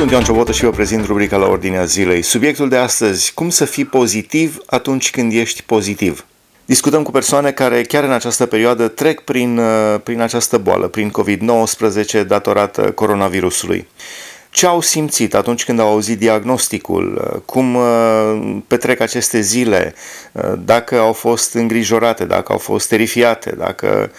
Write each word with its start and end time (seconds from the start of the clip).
Sunt 0.00 0.12
Ioan 0.12 0.24
Ciobotă 0.24 0.52
și 0.52 0.64
vă 0.64 0.70
prezint 0.70 1.06
rubrica 1.06 1.36
la 1.36 1.46
ordinea 1.46 1.84
zilei. 1.84 2.22
Subiectul 2.22 2.68
de 2.68 2.76
astăzi, 2.76 3.34
cum 3.34 3.48
să 3.48 3.64
fii 3.64 3.84
pozitiv 3.84 4.58
atunci 4.66 5.10
când 5.10 5.32
ești 5.32 5.62
pozitiv. 5.62 6.26
Discutăm 6.64 7.02
cu 7.02 7.10
persoane 7.10 7.50
care 7.50 7.82
chiar 7.82 8.04
în 8.04 8.12
această 8.12 8.46
perioadă 8.46 8.88
trec 8.88 9.20
prin, 9.20 9.58
uh, 9.58 10.00
prin 10.02 10.20
această 10.20 10.58
boală, 10.58 10.88
prin 10.88 11.10
COVID-19 11.10 12.26
datorată 12.26 12.82
coronavirusului. 12.82 13.88
Ce 14.50 14.66
au 14.66 14.80
simțit 14.80 15.34
atunci 15.34 15.64
când 15.64 15.80
au 15.80 15.88
auzit 15.88 16.18
diagnosticul, 16.18 17.30
uh, 17.34 17.40
cum 17.44 17.74
uh, 17.74 18.56
petrec 18.66 19.00
aceste 19.00 19.40
zile, 19.40 19.94
dacă 20.64 20.98
au 20.98 21.12
fost 21.12 21.54
îngrijorate, 21.54 22.24
dacă 22.24 22.52
au 22.52 22.58
fost 22.58 22.88
terifiate, 22.88 23.54
dacă 23.58 24.10
uh, 24.12 24.18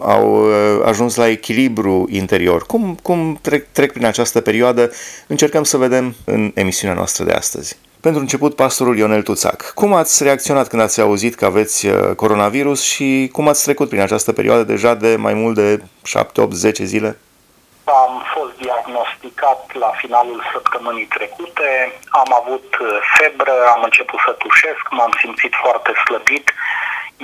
au 0.00 0.52
ajuns 0.84 1.16
la 1.16 1.28
echilibru 1.28 2.06
interior. 2.10 2.66
Cum, 2.66 2.98
cum 3.02 3.38
trec, 3.42 3.66
trec 3.72 3.92
prin 3.92 4.06
această 4.06 4.40
perioadă? 4.40 4.90
Încercăm 5.26 5.64
să 5.64 5.76
vedem 5.76 6.14
în 6.24 6.50
emisiunea 6.54 6.96
noastră 6.96 7.24
de 7.24 7.32
astăzi. 7.32 7.76
Pentru 8.00 8.20
început, 8.20 8.56
pastorul 8.56 8.96
Ionel 8.96 9.22
Tuțac. 9.22 9.72
Cum 9.74 9.94
ați 9.94 10.22
reacționat 10.22 10.68
când 10.68 10.82
ați 10.82 11.00
auzit 11.00 11.34
că 11.34 11.44
aveți 11.44 11.88
coronavirus 12.16 12.82
și 12.82 13.28
cum 13.32 13.48
ați 13.48 13.64
trecut 13.64 13.88
prin 13.88 14.00
această 14.00 14.32
perioadă 14.32 14.62
deja 14.62 14.94
de 14.94 15.16
mai 15.16 15.34
mult 15.34 15.54
de 15.54 15.82
7, 16.04 16.40
8, 16.40 16.52
10 16.52 16.84
zile? 16.84 17.18
Am 17.84 18.22
fost 18.34 18.54
diagnosticat 18.64 19.60
la 19.82 19.90
finalul 20.02 20.40
săptămânii 20.52 21.12
trecute, 21.16 21.68
am 22.22 22.30
avut 22.40 22.68
febră, 23.16 23.54
am 23.74 23.82
început 23.88 24.20
să 24.26 24.32
tușesc, 24.42 24.82
m-am 24.90 25.12
simțit 25.22 25.52
foarte 25.62 25.92
slăbit, 26.04 26.46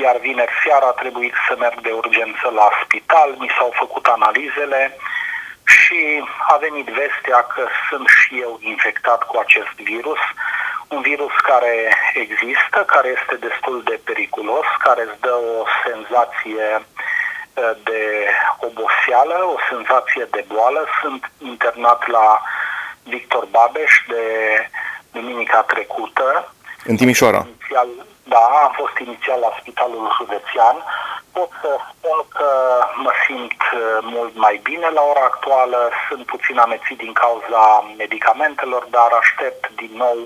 iar 0.02 0.16
vineri 0.18 0.60
seara 0.64 0.86
a 0.86 0.98
trebuit 1.02 1.34
să 1.48 1.54
merg 1.58 1.80
de 1.80 1.92
urgență 2.02 2.46
la 2.60 2.68
spital, 2.82 3.30
mi 3.38 3.54
s-au 3.58 3.70
făcut 3.82 4.06
analizele 4.06 4.96
și 5.64 6.00
a 6.52 6.56
venit 6.56 6.86
vestea 6.86 7.40
că 7.54 7.62
sunt 7.88 8.08
și 8.20 8.40
eu 8.40 8.58
infectat 8.60 9.20
cu 9.22 9.36
acest 9.44 9.74
virus, 9.92 10.22
un 10.88 11.00
virus 11.00 11.34
care 11.50 11.74
există, 12.24 12.78
care 12.94 13.08
este 13.18 13.34
destul 13.46 13.82
de 13.84 14.00
periculos, 14.04 14.66
care 14.86 15.02
îți 15.02 15.20
dă 15.20 15.34
o 15.58 15.64
senzație 15.86 16.66
uh, 16.78 17.72
de 17.84 18.02
oboseală, 18.68 19.36
o 19.54 19.58
senzație 19.70 20.24
de 20.30 20.44
boală. 20.52 20.86
Sunt 21.02 21.30
internat 21.38 22.06
la 22.06 22.40
Victor 23.02 23.44
Babeș 23.50 23.92
de 24.08 24.24
duminica 25.12 25.60
trecută. 25.62 26.52
În 26.84 26.96
Timișoara. 26.96 27.46
Inițial, 27.46 27.88
da, 28.34 28.44
am 28.66 28.72
fost 28.80 28.96
inițial 28.98 29.38
la 29.40 29.52
Spitalul 29.60 30.14
Județean. 30.18 30.76
Pot 31.36 31.50
să 31.62 31.70
spun 31.90 32.18
că 32.36 32.50
mă 33.04 33.12
simt 33.26 33.60
uh, 33.62 33.98
mult 34.14 34.34
mai 34.36 34.60
bine 34.62 34.88
la 34.98 35.02
ora 35.10 35.24
actuală, 35.32 35.90
sunt 36.08 36.24
puțin 36.26 36.58
amețit 36.58 36.98
din 36.98 37.12
cauza 37.12 37.62
medicamentelor, 37.96 38.82
dar 38.96 39.10
aștept 39.20 39.70
din 39.80 39.92
nou 40.04 40.18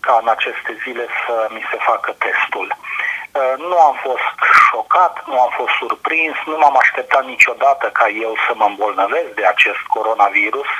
ca 0.00 0.18
în 0.22 0.28
aceste 0.28 0.72
zile 0.84 1.06
să 1.26 1.34
mi 1.54 1.64
se 1.70 1.78
facă 1.88 2.10
testul. 2.26 2.68
Uh, 2.76 3.54
nu 3.70 3.78
am 3.88 3.96
fost 4.06 4.36
șocat, 4.68 5.14
nu 5.26 5.40
am 5.40 5.52
fost 5.58 5.74
surprins, 5.80 6.36
nu 6.46 6.56
m-am 6.58 6.76
așteptat 6.76 7.24
niciodată 7.24 7.86
ca 7.98 8.06
eu 8.08 8.32
să 8.46 8.52
mă 8.54 8.66
îmbolnăvesc 8.68 9.30
de 9.40 9.46
acest 9.46 9.82
coronavirus. 9.96 10.70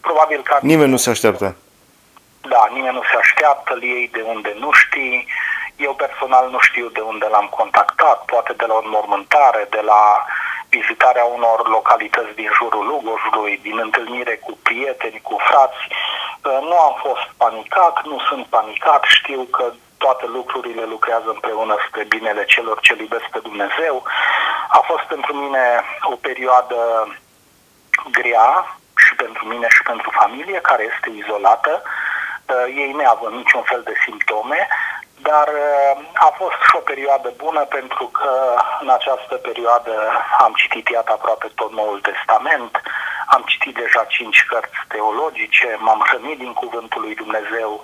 Probabil 0.00 0.40
că... 0.42 0.58
Nimeni 0.60 0.90
nu 0.90 0.96
se 0.96 1.10
așteaptă. 1.10 1.56
Da, 2.40 2.68
nimeni 2.72 2.94
nu 2.94 3.02
se 3.10 3.16
așteaptă, 3.18 3.74
îl 3.74 3.82
iei 3.82 4.08
de 4.12 4.22
unde 4.34 4.56
nu 4.58 4.70
știi. 4.72 5.26
Eu 5.86 5.94
personal 5.94 6.50
nu 6.50 6.58
știu 6.58 6.88
de 6.88 7.00
unde 7.00 7.26
l-am 7.26 7.48
contactat, 7.58 8.24
poate 8.24 8.52
de 8.52 8.66
la 8.66 8.74
o 8.74 8.82
înmormântare, 8.84 9.66
de 9.70 9.80
la 9.80 10.24
vizitarea 10.68 11.24
unor 11.24 11.68
localități 11.68 12.34
din 12.34 12.50
jurul 12.58 12.86
Lugojului, 12.86 13.58
din 13.62 13.78
întâlnire 13.78 14.36
cu 14.36 14.58
prieteni, 14.62 15.20
cu 15.22 15.36
frați. 15.48 15.82
Uh, 15.88 16.58
nu 16.70 16.76
am 16.78 16.94
fost 17.06 17.26
panicat, 17.36 18.04
nu 18.04 18.18
sunt 18.28 18.46
panicat, 18.46 19.02
știu 19.04 19.42
că 19.42 19.72
toate 19.98 20.26
lucrurile 20.26 20.84
lucrează 20.84 21.28
împreună 21.30 21.76
spre 21.86 22.04
binele 22.04 22.44
celor 22.44 22.80
ce 22.80 22.96
iubesc 22.98 23.26
pe 23.30 23.38
Dumnezeu. 23.38 24.02
A 24.68 24.80
fost 24.90 25.04
pentru 25.04 25.32
mine 25.34 25.64
o 26.12 26.16
perioadă 26.16 26.78
grea 28.10 28.78
și 28.96 29.14
pentru 29.14 29.46
mine 29.46 29.66
și 29.68 29.82
pentru 29.82 30.10
familie 30.10 30.60
care 30.60 30.82
este 30.94 31.08
izolată, 31.10 31.82
uh, 31.82 32.66
ei 32.82 32.92
neavând 32.92 33.34
niciun 33.36 33.62
fel 33.62 33.82
de 33.84 33.94
simptome, 34.04 34.68
dar 35.22 35.48
uh, 35.48 35.98
a 36.14 36.30
fost 36.36 36.58
și 36.68 36.76
o 36.76 36.78
perioadă 36.78 37.32
bună 37.36 37.60
pentru 37.60 38.06
că 38.06 38.32
în 38.80 38.88
această 38.88 39.34
perioadă 39.34 40.12
am 40.38 40.52
citit 40.56 40.88
iată 40.88 41.12
aproape 41.12 41.48
tot 41.54 41.72
Noul 41.72 42.00
Testament, 42.00 42.82
am 43.26 43.42
citit 43.46 43.74
deja 43.74 44.04
cinci 44.04 44.44
cărți 44.48 44.78
teologice, 44.88 45.76
m-am 45.78 46.04
hrănit 46.08 46.38
din 46.38 46.52
Cuvântul 46.52 47.00
lui 47.00 47.14
Dumnezeu. 47.14 47.82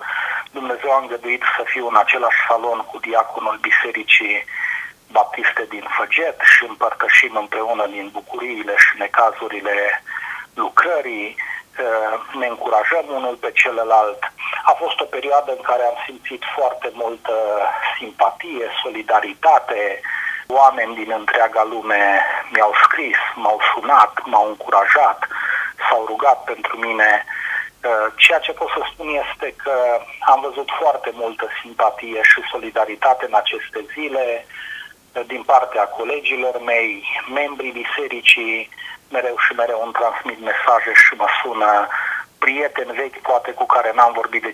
Dumnezeu 0.51 0.91
a 0.91 0.99
îngăduit 1.01 1.43
să 1.57 1.63
fiu 1.65 1.87
în 1.87 1.95
același 1.95 2.45
salon 2.47 2.79
cu 2.79 2.99
diaconul 2.99 3.57
Bisericii 3.61 4.45
Baptiste 5.11 5.65
din 5.69 5.85
Făget 5.97 6.37
și 6.53 6.65
împărtășim 6.67 7.35
împreună 7.35 7.85
din 7.87 8.09
bucuriile 8.11 8.75
și 8.77 8.97
necazurile 8.97 10.03
lucrării, 10.53 11.35
uh, 11.37 11.54
ne 12.39 12.47
încurajăm 12.47 13.05
unul 13.07 13.35
pe 13.35 13.51
celălalt 13.51 14.19
a 14.63 14.71
fost 14.71 14.99
o 14.99 15.11
perioadă 15.15 15.51
în 15.51 15.61
care 15.61 15.83
am 15.83 15.97
simțit 16.05 16.43
foarte 16.55 16.89
multă 16.93 17.33
simpatie, 17.97 18.65
solidaritate. 18.83 20.01
Oameni 20.47 20.95
din 20.95 21.11
întreaga 21.17 21.63
lume 21.63 22.21
mi-au 22.53 22.73
scris, 22.83 23.17
m-au 23.35 23.59
sunat, 23.73 24.13
m-au 24.23 24.47
încurajat, 24.47 25.27
s-au 25.89 26.05
rugat 26.05 26.43
pentru 26.43 26.77
mine. 26.77 27.25
Uh, 27.25 28.07
ceea 28.15 28.39
ce 28.39 28.51
pot 28.51 28.69
să 28.69 28.81
spun 28.91 29.07
este 29.07 29.55
că 29.63 29.75
am 30.19 30.39
văzut 30.41 30.69
foarte 30.81 31.09
multă 31.13 31.47
simpatie 31.61 32.21
și 32.21 32.49
solidaritate 32.51 33.25
în 33.25 33.33
aceste 33.33 33.85
zile 33.93 34.45
uh, 34.45 34.74
din 35.23 35.43
partea 35.43 35.83
colegilor 35.83 36.61
mei, 36.63 37.05
membrii 37.33 37.71
bisericii, 37.81 38.69
mereu 39.11 39.35
și 39.37 39.53
mereu 39.53 39.81
îmi 39.83 39.97
transmit 39.99 40.39
mesaje 40.39 40.91
și 40.93 41.13
mă 41.15 41.27
sună 41.41 41.87
prieteni 42.37 42.95
vechi, 43.01 43.21
poate 43.21 43.51
cu 43.51 43.65
care 43.65 43.91
n-am 43.95 44.13
vorbit 44.13 44.41
de 44.41 44.53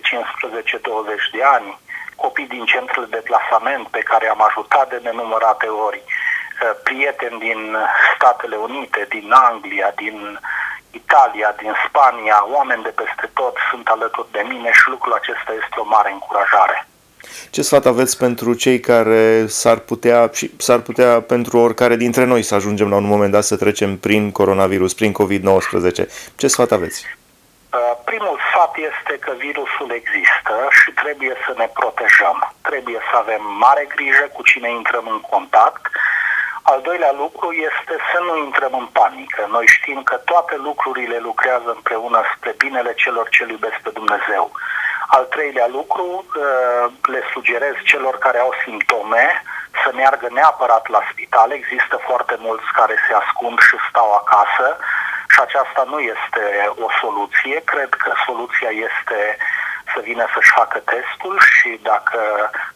de 1.32 1.42
ani, 1.42 1.78
copii 2.16 2.46
din 2.54 2.64
centrul 2.64 3.06
de 3.10 3.22
plasament 3.28 3.86
pe 3.88 3.98
care 3.98 4.28
am 4.28 4.42
ajutat 4.42 4.88
de 4.88 5.00
nenumărate 5.02 5.66
ori, 5.66 6.02
uh, 6.04 6.70
prieteni 6.82 7.38
din 7.38 7.76
Statele 8.14 8.56
Unite, 8.56 9.06
din 9.08 9.32
Anglia, 9.32 9.92
din 9.96 10.38
Italia, 10.90 11.54
din 11.58 11.74
Spania, 11.86 12.44
oameni 12.46 12.82
de 12.82 12.88
peste 12.88 13.30
tot 13.34 13.56
sunt 13.70 13.88
alături 13.88 14.32
de 14.32 14.44
mine 14.48 14.70
și 14.70 14.88
lucrul 14.88 15.12
acesta 15.12 15.52
este 15.52 15.76
o 15.80 15.84
mare 15.84 16.10
încurajare. 16.12 16.86
Ce 17.50 17.62
sfat 17.62 17.86
aveți 17.86 18.18
pentru 18.18 18.54
cei 18.54 18.80
care 18.80 19.46
s-ar 19.46 19.78
putea 19.78 20.30
și 20.32 20.50
s-ar 20.56 20.78
putea 20.78 21.20
pentru 21.20 21.58
oricare 21.58 21.96
dintre 21.96 22.24
noi 22.24 22.42
să 22.42 22.54
ajungem 22.54 22.88
la 22.88 22.96
un 22.96 23.06
moment 23.06 23.32
dat 23.32 23.44
să 23.44 23.56
trecem 23.56 23.98
prin 23.98 24.32
coronavirus, 24.32 24.94
prin 24.94 25.12
COVID-19? 25.12 26.08
Ce 26.36 26.46
sfat 26.46 26.70
aveți? 26.72 27.06
Uh, 27.72 27.94
primul 28.04 28.38
sfat 28.48 28.72
este 28.90 29.14
că 29.24 29.32
virusul 29.46 29.90
există 30.00 30.54
și 30.78 30.90
trebuie 31.02 31.34
să 31.46 31.52
ne 31.56 31.68
protejăm. 31.78 32.38
Trebuie 32.68 33.00
să 33.10 33.14
avem 33.16 33.42
mare 33.64 33.84
grijă 33.94 34.26
cu 34.32 34.42
cine 34.50 34.68
intrăm 34.70 35.06
în 35.14 35.20
contact. 35.32 35.82
Al 36.62 36.80
doilea 36.88 37.12
lucru 37.22 37.48
este 37.52 37.94
să 38.10 38.18
nu 38.26 38.34
intrăm 38.46 38.72
în 38.82 38.88
panică. 38.98 39.42
Noi 39.56 39.66
știm 39.76 40.02
că 40.02 40.16
toate 40.16 40.54
lucrurile 40.68 41.18
lucrează 41.28 41.68
împreună 41.74 42.20
spre 42.34 42.52
binele 42.58 42.92
celor 43.02 43.28
ce 43.28 43.46
iubesc 43.50 43.78
pe 43.82 43.90
Dumnezeu. 43.98 44.44
Al 45.16 45.24
treilea 45.24 45.68
lucru, 45.78 46.06
uh, 46.24 46.84
le 47.14 47.22
sugerez 47.32 47.74
celor 47.84 48.14
care 48.18 48.38
au 48.38 48.52
simptome 48.64 49.42
să 49.82 49.90
meargă 49.94 50.28
neapărat 50.30 50.88
la 50.88 51.02
spital. 51.10 51.50
Există 51.52 51.96
foarte 52.08 52.36
mulți 52.38 52.68
care 52.72 52.96
se 53.06 53.14
ascund 53.14 53.58
și 53.58 53.76
stau 53.88 54.08
acasă 54.20 54.68
și 55.32 55.40
aceasta 55.40 55.82
nu 55.92 55.98
este 55.98 56.44
o 56.84 56.88
soluție. 57.00 57.56
Cred 57.72 57.90
că 58.02 58.12
soluția 58.26 58.70
este 58.88 59.36
să 59.92 60.00
vină 60.08 60.24
să-și 60.34 60.56
facă 60.60 60.78
testul 60.78 61.36
și 61.56 61.80
dacă 61.82 62.20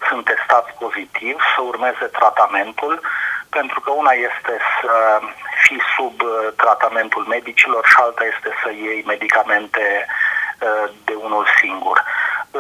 sunt 0.09 0.25
testați 0.25 0.73
pozitiv, 0.79 1.37
să 1.55 1.61
urmeze 1.61 2.07
tratamentul, 2.19 3.01
pentru 3.51 3.81
că 3.81 3.91
una 3.91 4.15
este 4.29 4.55
să 4.81 4.95
fii 5.63 5.83
sub 5.97 6.17
uh, 6.21 6.33
tratamentul 6.57 7.25
medicilor 7.37 7.87
și 7.87 7.97
alta 7.99 8.25
este 8.25 8.51
să 8.63 8.69
iei 8.71 9.03
medicamente 9.07 10.07
uh, 10.07 10.91
de 11.05 11.15
unul 11.27 11.47
singur. 11.61 12.05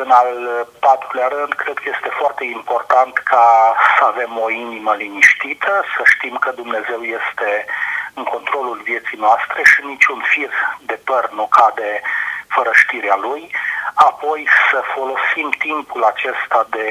În 0.02 0.10
al 0.10 0.66
patrulea 0.80 1.28
rând, 1.28 1.52
cred 1.52 1.76
că 1.78 1.88
este 1.94 2.10
foarte 2.20 2.44
important 2.44 3.14
ca 3.18 3.74
să 3.98 4.04
avem 4.04 4.38
o 4.44 4.50
inimă 4.50 4.94
liniștită, 4.94 5.84
să 5.96 6.02
știm 6.04 6.36
că 6.36 6.50
Dumnezeu 6.50 7.00
este 7.02 7.66
în 8.14 8.24
controlul 8.24 8.80
vieții 8.84 9.18
noastre 9.18 9.60
și 9.64 9.80
niciun 9.84 10.20
fir 10.30 10.50
de 10.80 10.98
păr 11.04 11.30
nu 11.30 11.46
cade 11.46 12.00
fără 12.48 12.70
știrea 12.72 13.16
lui, 13.16 13.54
apoi 13.94 14.48
să 14.70 14.78
folosim 14.94 15.48
timpul 15.50 16.02
acesta 16.04 16.66
de 16.70 16.88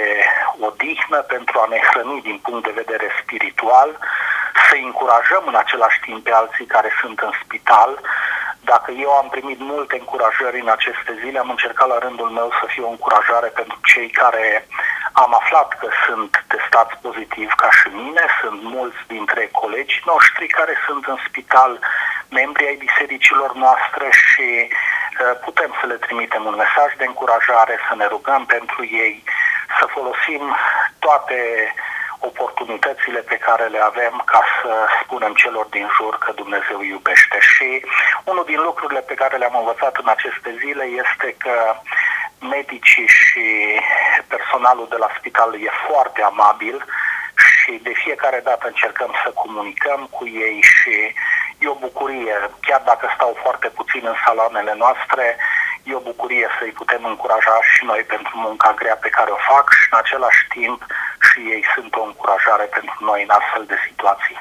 odihnă 0.59 1.17
pentru 1.17 1.59
a 1.59 1.65
ne 1.69 1.79
hrăni 1.89 2.21
din 2.21 2.37
punct 2.45 2.63
de 2.63 2.79
vedere 2.81 3.07
spiritual, 3.21 3.89
să 4.69 4.75
încurajăm 4.83 5.43
în 5.47 5.55
același 5.55 5.99
timp 5.99 6.23
pe 6.23 6.31
alții 6.31 6.65
care 6.65 6.89
sunt 7.01 7.19
în 7.19 7.31
spital, 7.43 7.91
Dacă 8.73 8.91
eu 8.91 9.11
am 9.11 9.27
primit 9.29 9.59
multe 9.59 9.95
încurajări 9.97 10.59
în 10.59 10.69
aceste 10.77 11.11
zile, 11.21 11.39
am 11.39 11.49
încercat 11.49 11.87
la 11.87 11.97
rândul 11.97 12.29
meu 12.29 12.49
să 12.59 12.65
fiu 12.73 12.85
o 12.85 12.93
încurajare 12.95 13.47
pentru 13.47 13.77
cei 13.91 14.09
care 14.09 14.67
am 15.11 15.31
aflat 15.41 15.69
că 15.79 15.87
sunt 16.05 16.45
testați 16.47 16.95
pozitiv 17.01 17.49
ca 17.63 17.69
și 17.77 17.87
mine, 17.87 18.25
sunt 18.41 18.61
mulți 18.63 19.01
dintre 19.07 19.49
colegii 19.61 20.03
noștri 20.05 20.47
care 20.47 20.75
sunt 20.85 21.05
în 21.05 21.17
spital, 21.27 21.79
membri 22.29 22.67
ai 22.67 22.83
bisericilor 22.85 23.53
noastre 23.53 24.07
și 24.23 24.47
uh, 24.67 25.35
putem 25.45 25.71
să 25.79 25.85
le 25.85 25.97
trimitem 26.05 26.43
un 26.45 26.55
mesaj 26.63 26.89
de 26.97 27.05
încurajare, 27.05 27.75
să 27.87 27.95
ne 27.95 28.05
rugăm 28.05 28.45
pentru 28.45 28.81
ei, 29.05 29.23
să 29.79 29.85
folosim 29.95 30.55
toate 30.99 31.39
oportunitățile 32.19 33.19
pe 33.19 33.37
care 33.37 33.65
le 33.65 33.79
avem 33.79 34.21
ca 34.25 34.41
să 34.61 34.87
spunem 35.01 35.33
celor 35.33 35.65
din 35.65 35.87
jur 35.97 36.17
că 36.17 36.31
Dumnezeu 36.31 36.81
iubește. 36.81 37.37
Și 37.39 37.85
unul 38.23 38.45
din 38.45 38.61
lucrurile 38.61 38.99
pe 38.99 39.13
care 39.13 39.37
le-am 39.37 39.55
învățat 39.57 39.95
în 39.97 40.07
aceste 40.07 40.55
zile 40.63 40.83
este 40.83 41.35
că 41.37 41.55
medicii 42.39 43.07
și 43.07 43.45
personalul 44.27 44.87
de 44.89 44.95
la 44.99 45.09
spital 45.17 45.53
e 45.53 45.69
foarte 45.87 46.21
amabil 46.21 46.85
și 47.47 47.79
de 47.83 47.93
fiecare 48.03 48.41
dată 48.43 48.67
încercăm 48.67 49.11
să 49.23 49.29
comunicăm 49.29 50.07
cu 50.11 50.27
ei 50.27 50.59
și 50.61 51.13
e 51.59 51.67
o 51.67 51.83
bucurie, 51.87 52.35
chiar 52.61 52.81
dacă 52.85 53.05
stau 53.15 53.37
foarte 53.43 53.67
puțin 53.67 54.03
în 54.05 54.15
saloanele 54.25 54.73
noastre, 54.77 55.37
e 55.83 55.93
o 55.95 56.07
bucurie 56.11 56.47
să-i 56.59 56.77
putem 56.81 57.05
încuraja 57.05 57.57
și 57.71 57.85
noi 57.85 58.01
pentru 58.13 58.33
munca 58.37 58.73
grea 58.79 58.95
pe 58.95 59.09
care 59.09 59.31
o 59.31 59.45
fac 59.53 59.65
și 59.77 59.87
în 59.91 59.97
același 59.97 60.47
timp 60.47 60.85
și 61.35 61.41
ei 61.55 61.63
sunt 61.75 61.91
o 62.01 62.03
încurajare 62.09 62.67
pentru 62.77 62.97
noi 63.09 63.19
în 63.25 63.31
astfel 63.39 63.63
de 63.71 63.77
situații. 63.87 64.37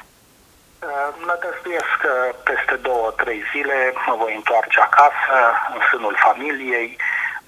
Nădăjduiesc 1.29 1.93
că 2.05 2.13
peste 2.49 2.75
două, 2.87 3.07
trei 3.21 3.41
zile 3.51 3.77
mă 4.07 4.13
voi 4.21 4.33
întoarce 4.39 4.79
acasă, 4.79 5.37
în 5.73 5.79
sânul 5.89 6.15
familiei, 6.27 6.89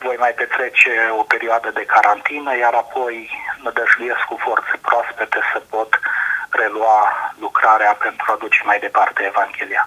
voi 0.06 0.18
mai 0.24 0.34
petrece 0.42 0.94
o 1.22 1.24
perioadă 1.34 1.70
de 1.80 1.90
carantină, 1.94 2.52
iar 2.64 2.74
apoi 2.84 3.16
nădăjduiesc 3.64 4.24
cu 4.30 4.36
forțe 4.46 4.76
proaspete 4.88 5.40
să 5.52 5.60
pot 5.74 5.92
relua 6.62 7.00
lucrarea 7.46 7.94
pentru 8.06 8.26
a 8.32 8.42
duce 8.44 8.62
mai 8.70 8.80
departe 8.86 9.20
Evanghelia. 9.32 9.84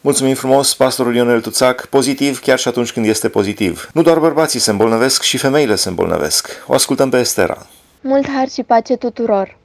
Mulțumim 0.00 0.34
frumos, 0.34 0.74
pastorul 0.74 1.14
Ionel 1.14 1.40
Tuțac, 1.40 1.86
pozitiv 1.86 2.40
chiar 2.40 2.58
și 2.58 2.68
atunci 2.68 2.92
când 2.92 3.06
este 3.06 3.28
pozitiv. 3.28 3.88
Nu 3.92 4.02
doar 4.02 4.18
bărbații 4.18 4.60
se 4.60 4.70
îmbolnăvesc, 4.70 5.22
și 5.22 5.38
femeile 5.38 5.74
se 5.74 5.88
îmbolnăvesc. 5.88 6.62
O 6.66 6.74
ascultăm 6.74 7.10
pe 7.10 7.18
Estera. 7.18 7.56
Mult 8.00 8.28
har 8.28 8.48
și 8.48 8.62
pace 8.62 8.96
tuturor! 8.96 9.58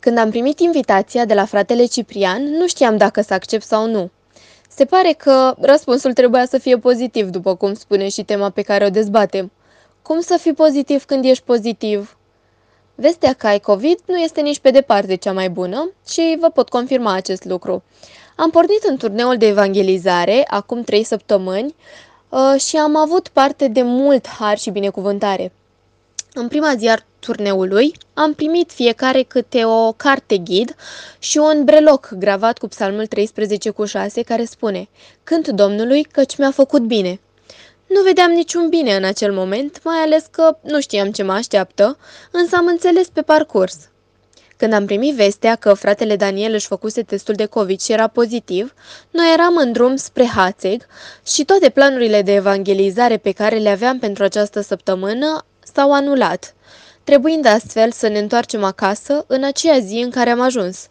Când 0.00 0.18
am 0.18 0.30
primit 0.30 0.60
invitația 0.60 1.24
de 1.24 1.34
la 1.34 1.44
fratele 1.44 1.84
Ciprian, 1.84 2.42
nu 2.42 2.66
știam 2.66 2.96
dacă 2.96 3.20
să 3.20 3.34
accept 3.34 3.64
sau 3.64 3.86
nu. 3.86 4.10
Se 4.68 4.84
pare 4.84 5.12
că 5.12 5.54
răspunsul 5.60 6.12
trebuia 6.12 6.46
să 6.46 6.58
fie 6.58 6.78
pozitiv, 6.78 7.28
după 7.28 7.54
cum 7.54 7.74
spune 7.74 8.08
și 8.08 8.22
tema 8.22 8.50
pe 8.50 8.62
care 8.62 8.84
o 8.84 8.90
dezbatem. 8.90 9.52
Cum 10.02 10.20
să 10.20 10.36
fii 10.40 10.52
pozitiv 10.52 11.04
când 11.04 11.24
ești 11.24 11.44
pozitiv? 11.44 12.16
Vestea 12.94 13.32
că 13.32 13.46
ai 13.46 13.58
COVID 13.58 13.98
nu 14.06 14.16
este 14.16 14.40
nici 14.40 14.58
pe 14.58 14.70
departe 14.70 15.14
cea 15.14 15.32
mai 15.32 15.50
bună 15.50 15.90
și 16.08 16.36
vă 16.40 16.48
pot 16.50 16.68
confirma 16.68 17.12
acest 17.12 17.44
lucru. 17.44 17.82
Am 18.36 18.50
pornit 18.50 18.82
în 18.82 18.96
turneul 18.96 19.36
de 19.36 19.46
evangelizare 19.46 20.44
acum 20.48 20.82
trei 20.82 21.04
săptămâni 21.04 21.74
uh, 22.28 22.60
și 22.60 22.76
am 22.76 22.96
avut 22.96 23.28
parte 23.28 23.68
de 23.68 23.82
mult 23.82 24.28
har 24.28 24.58
și 24.58 24.70
binecuvântare. 24.70 25.52
În 26.40 26.48
prima 26.48 26.74
zi 26.76 26.88
a 26.88 26.96
turneului 27.18 27.92
am 28.14 28.34
primit 28.34 28.72
fiecare 28.72 29.22
câte 29.22 29.64
o 29.64 29.92
carte 29.92 30.36
ghid 30.36 30.74
și 31.18 31.38
un 31.38 31.64
breloc 31.64 32.10
gravat 32.18 32.58
cu 32.58 32.68
psalmul 32.68 33.06
13 33.06 33.70
cu 33.70 33.84
6 33.84 34.22
care 34.22 34.44
spune 34.44 34.88
Cânt 35.24 35.48
Domnului 35.48 36.02
căci 36.02 36.36
mi-a 36.36 36.50
făcut 36.50 36.82
bine. 36.82 37.20
Nu 37.86 38.02
vedeam 38.02 38.30
niciun 38.30 38.68
bine 38.68 38.96
în 38.96 39.04
acel 39.04 39.32
moment, 39.32 39.80
mai 39.84 39.96
ales 39.96 40.24
că 40.30 40.58
nu 40.62 40.80
știam 40.80 41.10
ce 41.10 41.22
mă 41.22 41.32
așteaptă, 41.32 41.98
însă 42.30 42.56
am 42.56 42.66
înțeles 42.66 43.08
pe 43.08 43.22
parcurs. 43.22 43.76
Când 44.56 44.72
am 44.72 44.86
primit 44.86 45.14
vestea 45.14 45.54
că 45.54 45.74
fratele 45.74 46.16
Daniel 46.16 46.52
își 46.52 46.66
făcuse 46.66 47.02
testul 47.02 47.34
de 47.34 47.46
COVID 47.46 47.80
și 47.80 47.92
era 47.92 48.06
pozitiv, 48.06 48.74
noi 49.10 49.32
eram 49.32 49.56
în 49.56 49.72
drum 49.72 49.96
spre 49.96 50.24
Hațeg 50.24 50.86
și 51.26 51.44
toate 51.44 51.68
planurile 51.68 52.22
de 52.22 52.34
evangelizare 52.34 53.16
pe 53.16 53.32
care 53.32 53.56
le 53.56 53.68
aveam 53.68 53.98
pentru 53.98 54.24
această 54.24 54.60
săptămână 54.60 55.44
s-au 55.74 55.92
anulat, 55.92 56.54
trebuind 57.04 57.46
astfel 57.46 57.90
să 57.90 58.08
ne 58.08 58.18
întoarcem 58.18 58.64
acasă 58.64 59.24
în 59.26 59.44
aceea 59.44 59.78
zi 59.78 59.96
în 60.04 60.10
care 60.10 60.30
am 60.30 60.40
ajuns. 60.40 60.88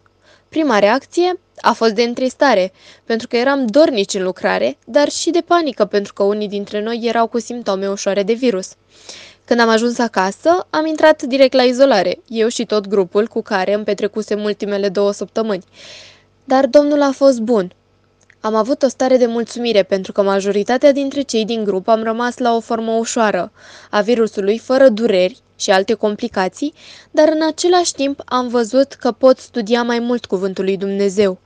Prima 0.48 0.78
reacție 0.78 1.40
a 1.60 1.72
fost 1.72 1.92
de 1.92 2.02
întristare, 2.02 2.72
pentru 3.04 3.28
că 3.28 3.36
eram 3.36 3.66
dornici 3.66 4.14
în 4.14 4.22
lucrare, 4.22 4.78
dar 4.84 5.08
și 5.08 5.30
de 5.30 5.40
panică 5.40 5.84
pentru 5.84 6.12
că 6.12 6.22
unii 6.22 6.48
dintre 6.48 6.82
noi 6.82 7.00
erau 7.02 7.26
cu 7.26 7.38
simptome 7.38 7.88
ușoare 7.88 8.22
de 8.22 8.32
virus. 8.32 8.74
Când 9.44 9.60
am 9.60 9.68
ajuns 9.68 9.98
acasă, 9.98 10.66
am 10.70 10.86
intrat 10.86 11.22
direct 11.22 11.52
la 11.52 11.62
izolare, 11.62 12.18
eu 12.26 12.48
și 12.48 12.64
tot 12.64 12.86
grupul 12.86 13.26
cu 13.26 13.42
care 13.42 13.74
îmi 13.74 13.84
petrecusem 13.84 14.42
ultimele 14.42 14.88
două 14.88 15.12
săptămâni. 15.12 15.64
Dar 16.44 16.66
Domnul 16.66 17.02
a 17.02 17.10
fost 17.10 17.40
bun. 17.40 17.72
Am 18.48 18.54
avut 18.54 18.82
o 18.82 18.88
stare 18.88 19.16
de 19.16 19.26
mulțumire 19.26 19.82
pentru 19.82 20.12
că 20.12 20.22
majoritatea 20.22 20.92
dintre 20.92 21.20
cei 21.20 21.44
din 21.44 21.64
grup 21.64 21.88
am 21.88 22.02
rămas 22.02 22.38
la 22.38 22.54
o 22.54 22.60
formă 22.60 22.92
ușoară 22.92 23.52
a 23.90 24.00
virusului, 24.00 24.58
fără 24.58 24.88
dureri 24.88 25.38
și 25.56 25.70
alte 25.70 25.94
complicații, 25.94 26.72
dar 27.10 27.28
în 27.28 27.46
același 27.46 27.92
timp 27.92 28.22
am 28.24 28.48
văzut 28.48 28.92
că 28.92 29.12
pot 29.12 29.38
studia 29.38 29.82
mai 29.82 29.98
mult 29.98 30.24
cuvântul 30.26 30.64
lui 30.64 30.76
Dumnezeu. 30.76 31.38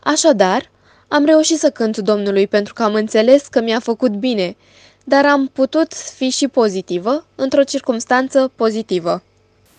Așadar, 0.00 0.70
am 1.08 1.24
reușit 1.24 1.58
să 1.58 1.70
cânt 1.70 1.96
Domnului 1.98 2.46
pentru 2.46 2.72
că 2.74 2.82
am 2.82 2.94
înțeles 2.94 3.46
că 3.46 3.60
mi-a 3.60 3.80
făcut 3.80 4.12
bine, 4.12 4.56
dar 5.04 5.26
am 5.26 5.46
putut 5.46 5.92
fi 5.94 6.28
și 6.28 6.48
pozitivă, 6.48 7.26
într-o 7.34 7.62
circunstanță 7.62 8.52
pozitivă. 8.56 9.22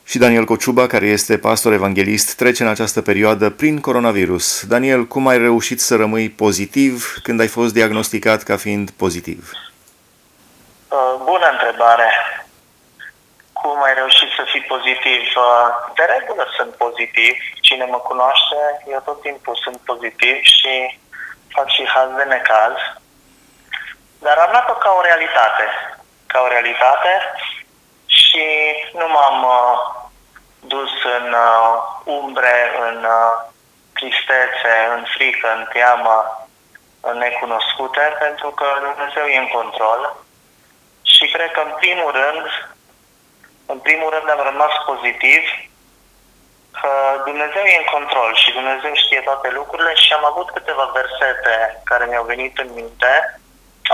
Și 0.07 0.18
Daniel 0.18 0.46
Cociuba, 0.46 0.88
care 0.88 1.06
este 1.06 1.38
pastor 1.38 1.74
evanghelist, 1.74 2.36
trece 2.36 2.63
în 2.63 2.69
această 2.69 3.02
perioadă 3.02 3.50
prin 3.50 3.81
coronavirus. 3.81 4.66
Daniel, 4.68 5.06
cum 5.06 5.28
ai 5.28 5.38
reușit 5.38 5.80
să 5.81 5.96
rămâi 5.96 6.30
pozitiv 6.30 7.16
când 7.24 7.40
ai 7.40 7.48
fost 7.48 7.74
diagnosticat 7.74 8.44
ca 8.44 8.56
fiind 8.57 8.92
pozitiv? 8.92 9.52
Uh, 10.90 11.16
bună 11.30 11.48
întrebare. 11.52 12.10
Cum 13.54 13.84
ai 13.84 13.94
reușit 13.94 14.30
să 14.38 14.44
fii 14.52 14.66
pozitiv? 14.74 15.22
Uh, 15.46 15.68
de 15.98 16.04
regulă 16.16 16.44
sunt 16.58 16.72
pozitiv. 16.84 17.34
Cine 17.62 17.86
mă 17.86 17.98
cunoaște, 17.98 18.60
eu 18.94 19.01
tot 19.06 19.22
timpul 19.22 19.56
sunt 19.63 19.78
pozitiv 19.90 20.36
și 20.58 21.00
fac 21.56 21.68
și 21.75 21.84
haz 21.94 22.10
de 22.18 22.24
necaz. 22.24 22.75
Dar 24.25 24.38
am 24.38 24.50
luat-o 24.51 24.74
ca 24.74 24.89
o 24.98 25.01
realitate. 25.01 25.65
Ca 26.32 26.39
o 26.46 26.48
realitate 26.48 27.12
și 28.06 28.46
nu 29.00 29.08
m-am 29.08 29.38
uh, 29.44 30.04
dus 30.67 30.93
în 31.17 31.27
uh, 31.34 31.74
umbre, 32.03 32.57
în 32.88 32.98
uh, 33.03 33.34
tristețe, 33.93 34.74
în 34.95 35.03
frică, 35.15 35.48
în 35.57 35.65
teamă, 35.74 36.17
în 37.10 37.17
necunoscute, 37.17 38.15
pentru 38.19 38.50
că 38.60 38.67
Dumnezeu 38.88 39.25
e 39.25 39.43
în 39.45 39.51
control. 39.60 40.01
Și 41.13 41.25
cred 41.34 41.51
că 41.51 41.62
în 41.65 41.74
primul 41.81 42.12
rând, 42.22 42.45
în 43.65 43.79
primul 43.88 44.10
rând 44.15 44.29
am 44.29 44.41
rămas 44.50 44.74
pozitiv 44.86 45.43
că 46.81 46.91
Dumnezeu 47.29 47.63
e 47.63 47.84
în 47.84 47.89
control 47.95 48.31
și 48.41 48.57
Dumnezeu 48.57 48.93
știe 48.93 49.22
toate 49.29 49.50
lucrurile 49.60 49.93
și 49.93 50.13
am 50.13 50.25
avut 50.31 50.50
câteva 50.51 50.86
versete 51.00 51.55
care 51.84 52.05
mi-au 52.05 52.25
venit 52.34 52.57
în 52.57 52.69
minte. 52.79 53.13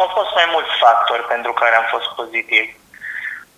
Au 0.01 0.07
fost 0.17 0.31
mai 0.39 0.47
mulți 0.51 0.73
factori 0.83 1.23
pentru 1.33 1.53
care 1.53 1.75
am 1.75 1.87
fost 1.93 2.07
pozitiv 2.19 2.65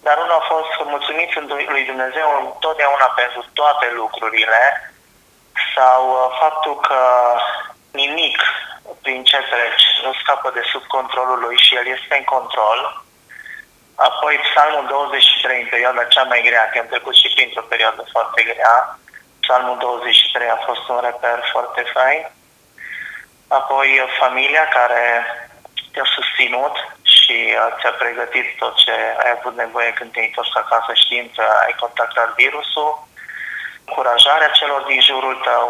dar 0.06 0.18
unul 0.18 0.40
a 0.40 0.48
fost 0.54 0.72
mulțumit 0.94 1.30
lui 1.74 1.86
Dumnezeu 1.92 2.28
întotdeauna 2.42 3.08
pentru 3.22 3.42
toate 3.54 3.88
lucrurile 4.02 4.62
sau 5.76 6.02
uh, 6.10 6.38
faptul 6.42 6.76
că 6.88 7.02
nimic 7.92 8.38
prin 9.02 9.24
ce 9.24 9.38
treci 9.52 9.86
nu 10.04 10.12
scapă 10.22 10.52
de 10.54 10.64
sub 10.72 10.84
controlul 10.96 11.40
lui 11.40 11.58
și 11.66 11.76
el 11.76 11.88
este 11.88 12.14
în 12.18 12.24
control. 12.36 12.80
Apoi 13.96 14.36
Psalmul 14.48 14.86
23 14.88 15.62
în 15.62 15.68
perioada 15.74 16.04
cea 16.04 16.24
mai 16.24 16.42
grea, 16.48 16.70
că 16.70 16.80
am 16.80 16.88
trecut 16.88 17.16
și 17.16 17.34
printr-o 17.36 17.70
perioadă 17.72 18.02
foarte 18.12 18.42
grea. 18.44 19.00
Psalmul 19.40 19.78
23 19.78 20.50
a 20.50 20.60
fost 20.68 20.88
un 20.88 21.00
reper 21.08 21.40
foarte 21.52 21.82
fain. 21.94 22.24
Apoi 23.48 23.90
familia 24.20 24.66
care 24.68 25.04
te-a 25.92 26.08
susținut 26.16 26.76
și 27.24 27.38
uh, 27.52 27.70
ți-a 27.80 27.94
pregătit 28.04 28.48
tot 28.62 28.74
ce 28.84 28.94
ai 29.24 29.32
avut 29.38 29.56
nevoie 29.56 29.92
când 29.94 30.12
te-ai 30.12 30.30
întors 30.30 30.52
acasă 30.56 30.92
știind 30.94 31.30
că 31.36 31.46
ai 31.66 31.76
contactat 31.84 32.30
virusul, 32.42 32.92
încurajarea 33.86 34.56
celor 34.60 34.82
din 34.82 35.02
jurul 35.10 35.36
tău, 35.50 35.66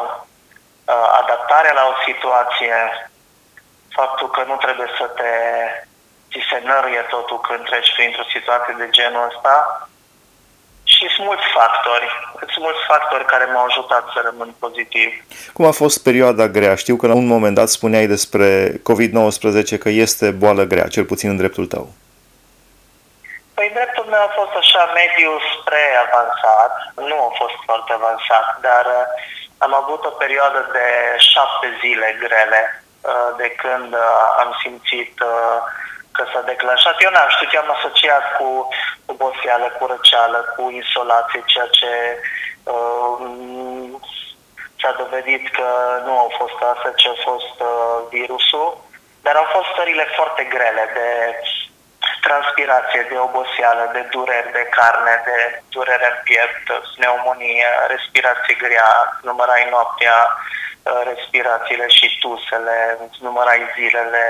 uh, 0.93 1.07
adaptarea 1.21 1.73
la 1.79 1.85
o 1.91 1.95
situație, 2.07 2.75
faptul 3.97 4.29
că 4.29 4.41
nu 4.43 4.55
trebuie 4.55 4.89
să 4.99 5.05
te 5.19 5.31
ți 6.31 6.47
se 6.49 6.61
năruie 6.69 7.03
totul 7.15 7.39
când 7.47 7.63
treci 7.65 7.93
printr-o 7.95 8.31
situație 8.35 8.73
de 8.77 8.87
genul 8.89 9.27
ăsta 9.29 9.55
și 11.03 11.09
Și 11.09 11.15
sunt 11.15 11.27
mulți 11.27 11.47
factori, 11.59 12.07
sunt 12.53 12.63
mulți 12.67 12.83
factori 12.87 13.25
care 13.25 13.45
m-au 13.45 13.65
ajutat 13.65 14.03
să 14.13 14.19
rămân 14.23 14.55
pozitiv. 14.59 15.09
Cum 15.53 15.65
a 15.65 15.71
fost 15.71 16.03
perioada 16.03 16.47
grea? 16.47 16.75
Știu 16.75 16.95
că 16.95 17.07
la 17.07 17.13
un 17.13 17.27
moment 17.27 17.55
dat 17.55 17.69
spuneai 17.69 18.07
despre 18.15 18.71
COVID-19 18.89 19.77
că 19.79 19.89
este 19.89 20.31
boală 20.31 20.63
grea, 20.63 20.87
cel 20.87 21.05
puțin 21.05 21.29
în 21.29 21.37
dreptul 21.37 21.65
tău. 21.65 21.85
Păi 23.53 23.71
dreptul 23.73 24.05
meu 24.13 24.23
a 24.25 24.35
fost 24.39 24.53
așa 24.63 24.83
mediu 25.01 25.31
spre 25.53 25.83
avansat, 26.05 26.73
nu 27.09 27.17
a 27.29 27.31
fost 27.41 27.57
foarte 27.65 27.91
avansat, 27.99 28.47
dar 28.67 28.85
uh, 28.85 29.05
am 29.57 29.73
avut 29.81 30.01
o 30.05 30.17
perioadă 30.23 30.69
de 30.77 30.87
șapte 31.31 31.67
zile 31.81 32.09
grele 32.23 32.61
uh, 33.01 33.29
de 33.41 33.49
când 33.61 33.93
uh, 33.93 34.25
am 34.41 34.49
simțit 34.63 35.13
că 36.15 36.23
s-a 36.31 36.41
declanșat. 36.51 36.95
Eu 37.01 37.11
n-am 37.13 37.29
știut, 37.33 37.53
eu 37.53 37.61
am 37.61 37.75
asociat 37.77 38.25
cu 38.37 38.47
oboseală, 39.13 39.67
cu 39.77 39.83
răceală, 39.93 40.39
cu 40.55 40.63
insolație, 40.81 41.41
ceea 41.51 41.69
ce 41.79 41.91
uh, 42.73 43.17
s-a 44.81 44.91
dovedit 45.01 45.43
că 45.57 45.67
nu 46.05 46.13
au 46.23 46.29
fost 46.39 46.57
asta, 46.71 46.89
ce 47.01 47.07
a 47.09 47.17
fost 47.29 47.55
uh, 47.71 47.97
virusul, 48.15 48.69
dar 49.25 49.35
au 49.35 49.47
fost 49.55 49.67
stările 49.73 50.05
foarte 50.17 50.43
grele 50.55 50.83
de 50.99 51.09
transpirație, 52.27 53.01
de 53.11 53.17
oboseală, 53.27 53.83
de 53.95 54.03
dureri 54.15 54.51
de 54.59 54.65
carne, 54.77 55.13
de 55.29 55.37
durere 55.75 56.07
în 56.11 56.17
piept, 56.27 56.65
pneumonie, 56.95 57.69
respirație 57.93 58.55
grea, 58.63 58.91
numărai 59.29 59.63
noaptea, 59.73 60.17
uh, 60.29 61.01
respirațiile 61.11 61.87
și 61.97 62.07
tusele, 62.21 62.77
numărai 63.27 63.61
zilele, 63.75 64.25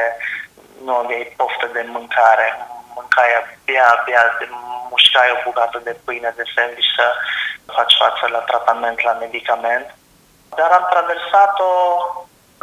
nu 0.86 0.96
aveai 0.96 1.34
poftă 1.38 1.68
de 1.74 1.84
mâncare, 1.96 2.48
mâncai 2.96 3.30
abia, 3.40 3.86
abia, 3.96 4.24
de 4.40 4.48
mușcai 4.90 5.30
o 5.36 5.44
bucată 5.46 5.80
de 5.84 5.96
pâine, 6.06 6.34
de 6.36 6.44
sandwich 6.56 6.92
să 6.98 7.06
faci 7.76 7.94
față 8.02 8.24
la 8.36 8.42
tratament, 8.50 9.02
la 9.02 9.14
medicament. 9.14 9.88
Dar 10.56 10.72
am 10.72 10.88
traversat-o 10.90 11.72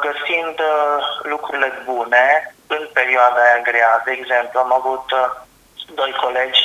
găsind 0.07 0.57
uh, 0.59 0.99
lucrurile 1.33 1.71
bune 1.85 2.55
în 2.67 2.89
perioada 2.93 3.41
aia 3.43 3.61
grea. 3.69 4.03
De 4.05 4.13
exemplu, 4.13 4.61
am 4.61 4.73
avut 4.73 5.07
uh, 5.13 5.31
doi 5.95 6.13
colegi 6.23 6.61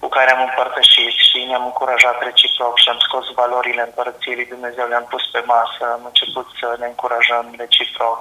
cu 0.00 0.08
care 0.08 0.30
am 0.30 0.42
împărtășit 0.42 1.16
și 1.28 1.38
ne-am 1.48 1.64
încurajat 1.64 2.22
reciproc 2.22 2.78
și 2.78 2.88
am 2.88 2.98
scos 3.06 3.26
valorile 3.34 3.82
împărățirii 3.82 4.52
Dumnezeu, 4.54 4.86
le-am 4.88 5.06
pus 5.12 5.24
pe 5.32 5.42
masă, 5.46 5.82
am 5.92 6.04
început 6.04 6.46
să 6.60 6.76
ne 6.78 6.86
încurajăm 6.86 7.54
reciproc 7.56 8.20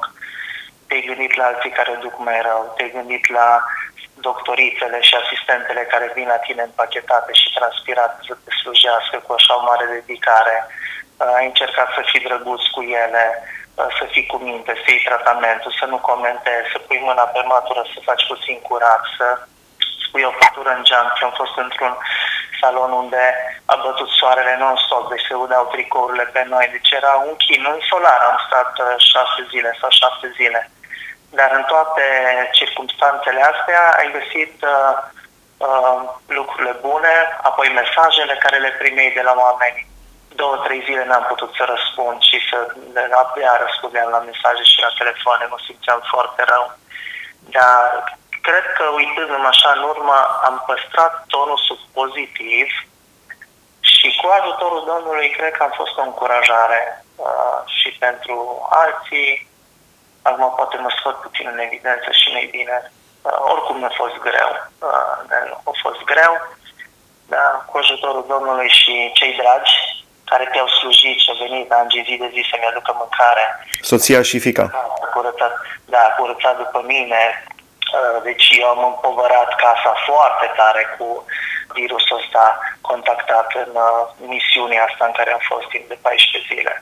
te-ai 0.93 1.11
gândit 1.11 1.35
la 1.35 1.45
alții 1.51 1.77
care 1.79 2.03
duc 2.05 2.15
mai 2.27 2.39
rău, 2.49 2.61
te-ai 2.75 2.95
gândit 2.97 3.25
la 3.37 3.49
doctorițele 4.27 4.97
și 5.07 5.13
asistentele 5.23 5.83
care 5.93 6.11
vin 6.15 6.27
la 6.33 6.39
tine 6.45 6.61
împachetate 6.65 7.31
și 7.41 7.53
transpirate 7.57 8.17
să 8.27 8.33
te 8.43 8.51
slujească 8.61 9.15
cu 9.25 9.31
așa 9.35 9.53
o 9.59 9.65
mare 9.69 9.85
dedicare. 9.95 10.55
Ai 11.37 11.45
încercat 11.51 11.89
să 11.95 12.01
fii 12.09 12.25
drăguț 12.27 12.63
cu 12.75 12.81
ele, 13.03 13.25
să 13.97 14.03
fii 14.13 14.25
cu 14.31 14.37
minte, 14.47 14.71
să 14.81 14.87
iei 14.89 15.07
tratamentul, 15.09 15.71
să 15.79 15.85
nu 15.93 15.97
comentezi, 16.11 16.71
să 16.73 16.77
pui 16.87 16.99
mâna 17.07 17.25
pe 17.33 17.41
matură, 17.53 17.81
să 17.93 18.07
faci 18.09 18.23
puțin 18.31 18.57
curat, 18.67 19.03
să 19.17 19.27
spui 20.05 20.23
o 20.29 20.37
factură 20.41 20.69
în 20.73 20.83
geam. 20.87 21.07
am 21.27 21.33
fost 21.41 21.55
într-un 21.65 21.93
salon 22.61 22.91
unde 23.03 23.23
a 23.73 23.75
bătut 23.85 24.09
soarele 24.19 24.55
non-stop, 24.59 25.03
deci 25.09 25.27
se 25.29 25.35
udeau 25.45 25.63
tricourile 25.73 26.25
pe 26.35 26.43
noi, 26.53 26.65
deci 26.75 26.89
era 26.99 27.13
un 27.27 27.35
chin, 27.43 27.63
în 27.73 27.79
solar 27.89 28.21
am 28.29 28.37
stat 28.47 28.71
uh, 28.79 28.87
șase 29.11 29.41
zile 29.51 29.71
sau 29.79 29.89
șapte 29.99 30.27
zile. 30.39 30.61
Dar 31.39 31.51
în 31.59 31.63
toate 31.73 32.05
circunstanțele 32.51 33.41
astea 33.51 33.83
ai 33.99 34.09
găsit 34.17 34.55
uh, 34.73 34.93
uh, 35.67 35.99
lucrurile 36.37 36.75
bune, 36.85 37.15
apoi 37.49 37.67
mesajele 37.81 38.35
care 38.43 38.57
le 38.57 38.71
primei 38.81 39.11
de 39.17 39.23
la 39.27 39.33
oameni. 39.45 39.87
Două, 40.41 40.55
trei 40.65 40.81
zile 40.87 41.03
n-am 41.05 41.25
putut 41.31 41.51
să 41.57 41.63
răspund 41.73 42.21
și 42.29 42.37
să 42.49 42.57
abia 43.21 43.53
răspundeam 43.65 44.09
la 44.09 44.21
mesaje 44.29 44.63
și 44.71 44.79
la 44.85 44.91
telefoane, 44.99 45.45
mă 45.49 45.59
simțeam 45.67 46.01
foarte 46.13 46.41
rău. 46.51 46.65
Dar 47.57 47.83
cred 48.47 48.65
că 48.77 48.83
uitându-mă 48.99 49.49
așa 49.53 49.69
în 49.75 49.83
urmă, 49.93 50.17
am 50.47 50.63
păstrat 50.69 51.13
tonul 51.33 51.59
sub 51.67 51.79
pozitiv 51.99 52.67
și 53.91 54.07
cu 54.19 54.27
ajutorul 54.39 54.83
Domnului 54.91 55.29
cred 55.37 55.51
că 55.55 55.63
am 55.63 55.73
fost 55.81 55.97
o 55.97 56.01
încurajare 56.01 56.81
uh, 57.15 57.59
și 57.77 57.89
pentru 58.05 58.67
alții, 58.83 59.47
Acum 60.27 60.53
poate 60.55 60.77
mă 60.77 60.91
scot 60.97 61.15
puțin 61.25 61.45
în 61.53 61.59
evidență 61.67 62.09
și 62.19 62.27
nu 62.33 62.41
bine. 62.57 62.77
Uh, 63.21 63.39
oricum 63.51 63.75
mi-a 63.77 63.93
fost 64.01 64.17
greu. 64.27 64.49
Uh, 64.87 65.71
a 65.71 65.73
fost 65.85 66.01
greu, 66.11 66.33
dar 67.31 67.49
cu 67.69 67.77
ajutorul 67.77 68.25
Domnului 68.33 68.69
și 68.79 69.11
cei 69.19 69.33
dragi 69.41 69.73
care 70.31 70.45
te-au 70.51 70.67
slujit 70.67 71.17
și 71.19 71.29
au 71.31 71.37
venit 71.45 71.71
ani 71.71 72.05
zi 72.07 72.15
de 72.23 72.29
zi 72.33 72.41
să-mi 72.49 72.69
aducă 72.71 72.91
mâncare. 73.01 73.45
Soția 73.91 74.21
și 74.29 74.37
fica. 74.47 74.65
A 75.05 75.07
curățat, 75.13 75.53
da, 75.93 76.01
a 76.09 76.15
curățat 76.17 76.55
după 76.63 76.79
mine. 76.93 77.21
Uh, 77.97 78.17
deci 78.23 78.45
eu 78.59 78.67
am 78.67 78.83
împovărat 78.91 79.49
casa 79.65 79.93
foarte 80.09 80.47
tare 80.59 80.83
cu 80.97 81.25
virusul 81.73 82.17
ăsta 82.21 82.45
contactat 82.81 83.47
în 83.63 83.71
uh, 83.87 84.01
misiunea 84.33 84.83
asta 84.83 85.03
în 85.05 85.11
care 85.11 85.31
am 85.33 85.43
fost 85.51 85.67
timp 85.67 85.87
de 85.87 85.97
14 86.01 86.53
zile 86.53 86.73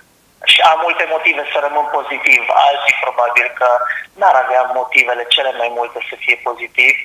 și 0.51 0.59
am 0.71 0.79
multe 0.85 1.05
motive 1.15 1.43
să 1.53 1.57
rămân 1.65 1.87
pozitiv. 1.97 2.41
Alții 2.67 3.01
probabil 3.05 3.47
că 3.59 3.69
n-ar 4.19 4.35
avea 4.43 4.61
motivele 4.79 5.23
cele 5.35 5.51
mai 5.61 5.71
multe 5.77 5.99
să 6.09 6.15
fie 6.23 6.37
pozitiv, 6.47 6.95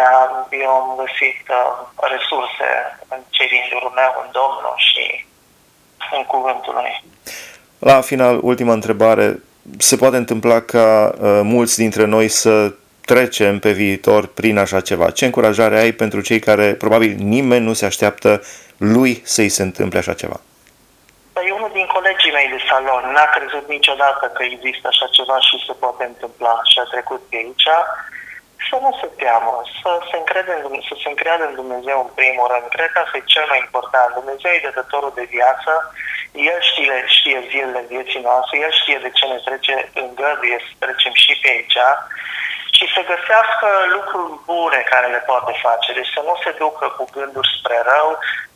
dar 0.00 0.24
eu 0.64 0.70
am 0.80 0.88
găsit 1.02 1.40
uh, 1.58 1.70
resurse 2.12 2.68
în 3.12 3.20
cei 3.36 3.48
din 3.54 3.64
jurul 3.70 3.92
meu, 4.00 4.12
în 4.22 4.28
Domnul 4.38 4.74
și 4.90 5.04
în 6.16 6.24
cuvântul 6.24 6.74
lui. 6.78 6.94
La 7.78 8.00
final, 8.00 8.38
ultima 8.42 8.72
întrebare. 8.72 9.26
Se 9.78 9.96
poate 9.96 10.16
întâmpla 10.16 10.60
ca 10.60 11.12
uh, 11.12 11.40
mulți 11.42 11.76
dintre 11.76 12.04
noi 12.04 12.28
să 12.28 12.72
trecem 13.00 13.58
pe 13.58 13.72
viitor 13.72 14.26
prin 14.26 14.58
așa 14.58 14.80
ceva. 14.80 15.10
Ce 15.10 15.24
încurajare 15.24 15.78
ai 15.78 15.92
pentru 15.92 16.20
cei 16.20 16.38
care 16.38 16.74
probabil 16.74 17.14
nimeni 17.18 17.64
nu 17.64 17.72
se 17.72 17.84
așteaptă 17.84 18.42
lui 18.76 19.20
să-i 19.24 19.48
se 19.48 19.62
întâmple 19.62 19.98
așa 19.98 20.12
ceva? 20.12 20.40
Păi 21.38 21.56
unul 21.58 21.72
din 21.78 21.88
colegii 21.96 22.36
mei 22.36 22.48
de 22.54 22.60
salon 22.68 23.04
n-a 23.14 23.26
crezut 23.34 23.66
niciodată 23.76 24.24
că 24.36 24.42
există 24.44 24.86
așa 24.88 25.06
ceva 25.16 25.38
și 25.48 25.64
se 25.66 25.74
poate 25.82 26.04
întâmpla 26.04 26.54
și 26.70 26.76
a 26.78 26.86
trecut 26.94 27.20
pe 27.28 27.36
aici. 27.42 27.68
Să 28.68 28.76
nu 28.84 28.90
se 29.00 29.08
teamă, 29.20 29.54
să 29.80 29.90
se, 30.08 30.16
încrede 30.22 30.52
în, 30.66 30.74
să 30.88 30.94
se 31.02 31.08
încreadă 31.12 31.44
în 31.46 31.54
Dumnezeu 31.60 31.98
în 32.02 32.10
primul 32.20 32.46
rând. 32.52 32.66
Cred 32.74 32.90
că 32.92 32.98
asta 33.00 33.16
e 33.18 33.32
cel 33.34 33.46
mai 33.52 33.60
important. 33.66 34.10
Dumnezeu 34.20 34.52
e 34.52 34.68
dătătorul 34.68 35.12
de 35.18 35.26
viață, 35.36 35.72
El 36.52 36.60
știe, 36.70 36.96
știe 37.16 37.38
zilele 37.50 37.82
vieții 37.94 38.26
noastre, 38.28 38.54
El 38.64 38.72
știe 38.80 38.98
de 39.04 39.10
ce 39.18 39.24
ne 39.26 39.38
trece, 39.46 39.74
îngăduie 40.02 40.58
să 40.66 40.72
trecem 40.82 41.14
și 41.22 41.32
pe 41.42 41.48
aici 41.54 41.78
și 42.78 42.86
să 42.94 43.00
găsească 43.12 43.68
lucruri 43.96 44.32
bune 44.50 44.80
care 44.92 45.06
le 45.14 45.22
poate 45.30 45.52
face. 45.66 45.88
Deci 45.98 46.14
să 46.16 46.22
nu 46.28 46.34
se 46.44 46.50
ducă 46.62 46.86
cu 46.96 47.04
gânduri 47.16 47.54
spre 47.58 47.78
rău, 47.92 48.08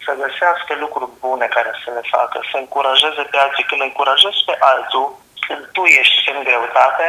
să 0.04 0.12
găsească 0.24 0.72
lucruri 0.84 1.12
bune 1.24 1.46
care 1.56 1.72
să 1.82 1.88
le 1.96 2.04
facă, 2.14 2.36
să 2.50 2.56
încurajeze 2.58 3.22
pe 3.30 3.38
alții. 3.44 3.68
Când 3.70 3.82
încurajezi 3.88 4.40
pe 4.48 4.56
altul, 4.72 5.06
când 5.46 5.62
tu 5.76 5.82
ești 6.00 6.30
în 6.34 6.40
greutate, 6.48 7.08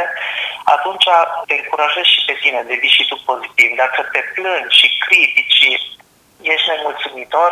atunci 0.75 1.08
te 1.48 1.55
încurajezi 1.62 2.13
și 2.13 2.25
pe 2.27 2.36
tine, 2.41 2.62
devii 2.70 2.98
și 2.98 3.08
tu 3.10 3.15
pozitiv. 3.29 3.70
Dacă 3.84 4.00
te 4.13 4.22
plângi 4.36 4.79
și 4.79 4.88
critici 5.05 5.58
și 5.60 5.67
ești 6.53 6.70
nemulțumitor, 6.70 7.51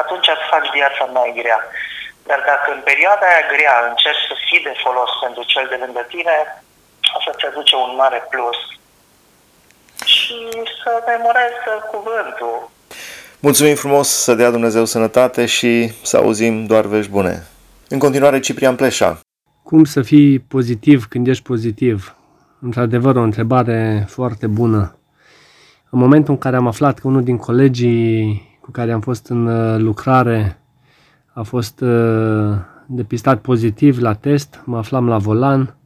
atunci 0.00 0.28
îți 0.28 0.48
faci 0.50 0.68
viața 0.78 1.04
mai 1.04 1.32
grea. 1.40 1.60
Dar 2.28 2.40
dacă 2.50 2.68
în 2.72 2.80
perioada 2.90 3.26
aia 3.26 3.46
grea 3.54 3.74
încerci 3.90 4.28
să 4.28 4.34
fii 4.46 4.62
de 4.68 4.74
folos 4.82 5.10
pentru 5.24 5.42
cel 5.52 5.66
de 5.72 5.76
lângă 5.82 6.02
tine, 6.14 6.36
o 7.16 7.18
să-ți 7.24 7.46
aduce 7.46 7.74
un 7.76 7.94
mare 8.02 8.20
plus. 8.30 8.58
Și 10.04 10.34
să 10.82 10.90
memorezi 11.06 11.60
cuvântul, 11.90 12.70
Mulțumim 13.40 13.74
frumos 13.74 14.08
să 14.08 14.34
dea 14.34 14.50
Dumnezeu 14.50 14.84
sănătate 14.84 15.46
și 15.46 15.92
să 16.02 16.16
auzim 16.16 16.66
doar 16.66 16.86
vești 16.86 17.10
bune. 17.10 17.46
În 17.88 17.98
continuare, 17.98 18.40
Ciprian 18.40 18.76
Pleșa. 18.76 19.20
Cum 19.62 19.84
să 19.84 20.02
fii 20.02 20.38
pozitiv 20.38 21.06
când 21.06 21.26
ești 21.26 21.42
pozitiv? 21.42 22.16
Într-adevăr, 22.60 23.16
o 23.16 23.22
întrebare 23.22 24.04
foarte 24.08 24.46
bună. 24.46 24.96
În 25.90 25.98
momentul 25.98 26.32
în 26.32 26.38
care 26.38 26.56
am 26.56 26.66
aflat 26.66 26.98
că 26.98 27.08
unul 27.08 27.22
din 27.22 27.36
colegii 27.36 28.58
cu 28.60 28.70
care 28.70 28.92
am 28.92 29.00
fost 29.00 29.26
în 29.26 29.46
uh, 29.46 29.78
lucrare 29.78 30.58
a 31.32 31.42
fost 31.42 31.80
uh, 31.80 32.54
depistat 32.86 33.40
pozitiv 33.40 33.98
la 33.98 34.14
test, 34.14 34.60
mă 34.64 34.76
aflam 34.78 35.08
la 35.08 35.18
volan, 35.18 35.76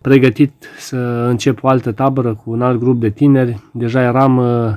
pregătit 0.00 0.52
să 0.78 0.96
încep 1.28 1.62
o 1.62 1.68
altă 1.68 1.92
tabără 1.92 2.34
cu 2.34 2.50
un 2.50 2.62
alt 2.62 2.78
grup 2.78 3.00
de 3.00 3.10
tineri. 3.10 3.62
Deja 3.72 4.02
eram 4.02 4.36
uh, 4.36 4.74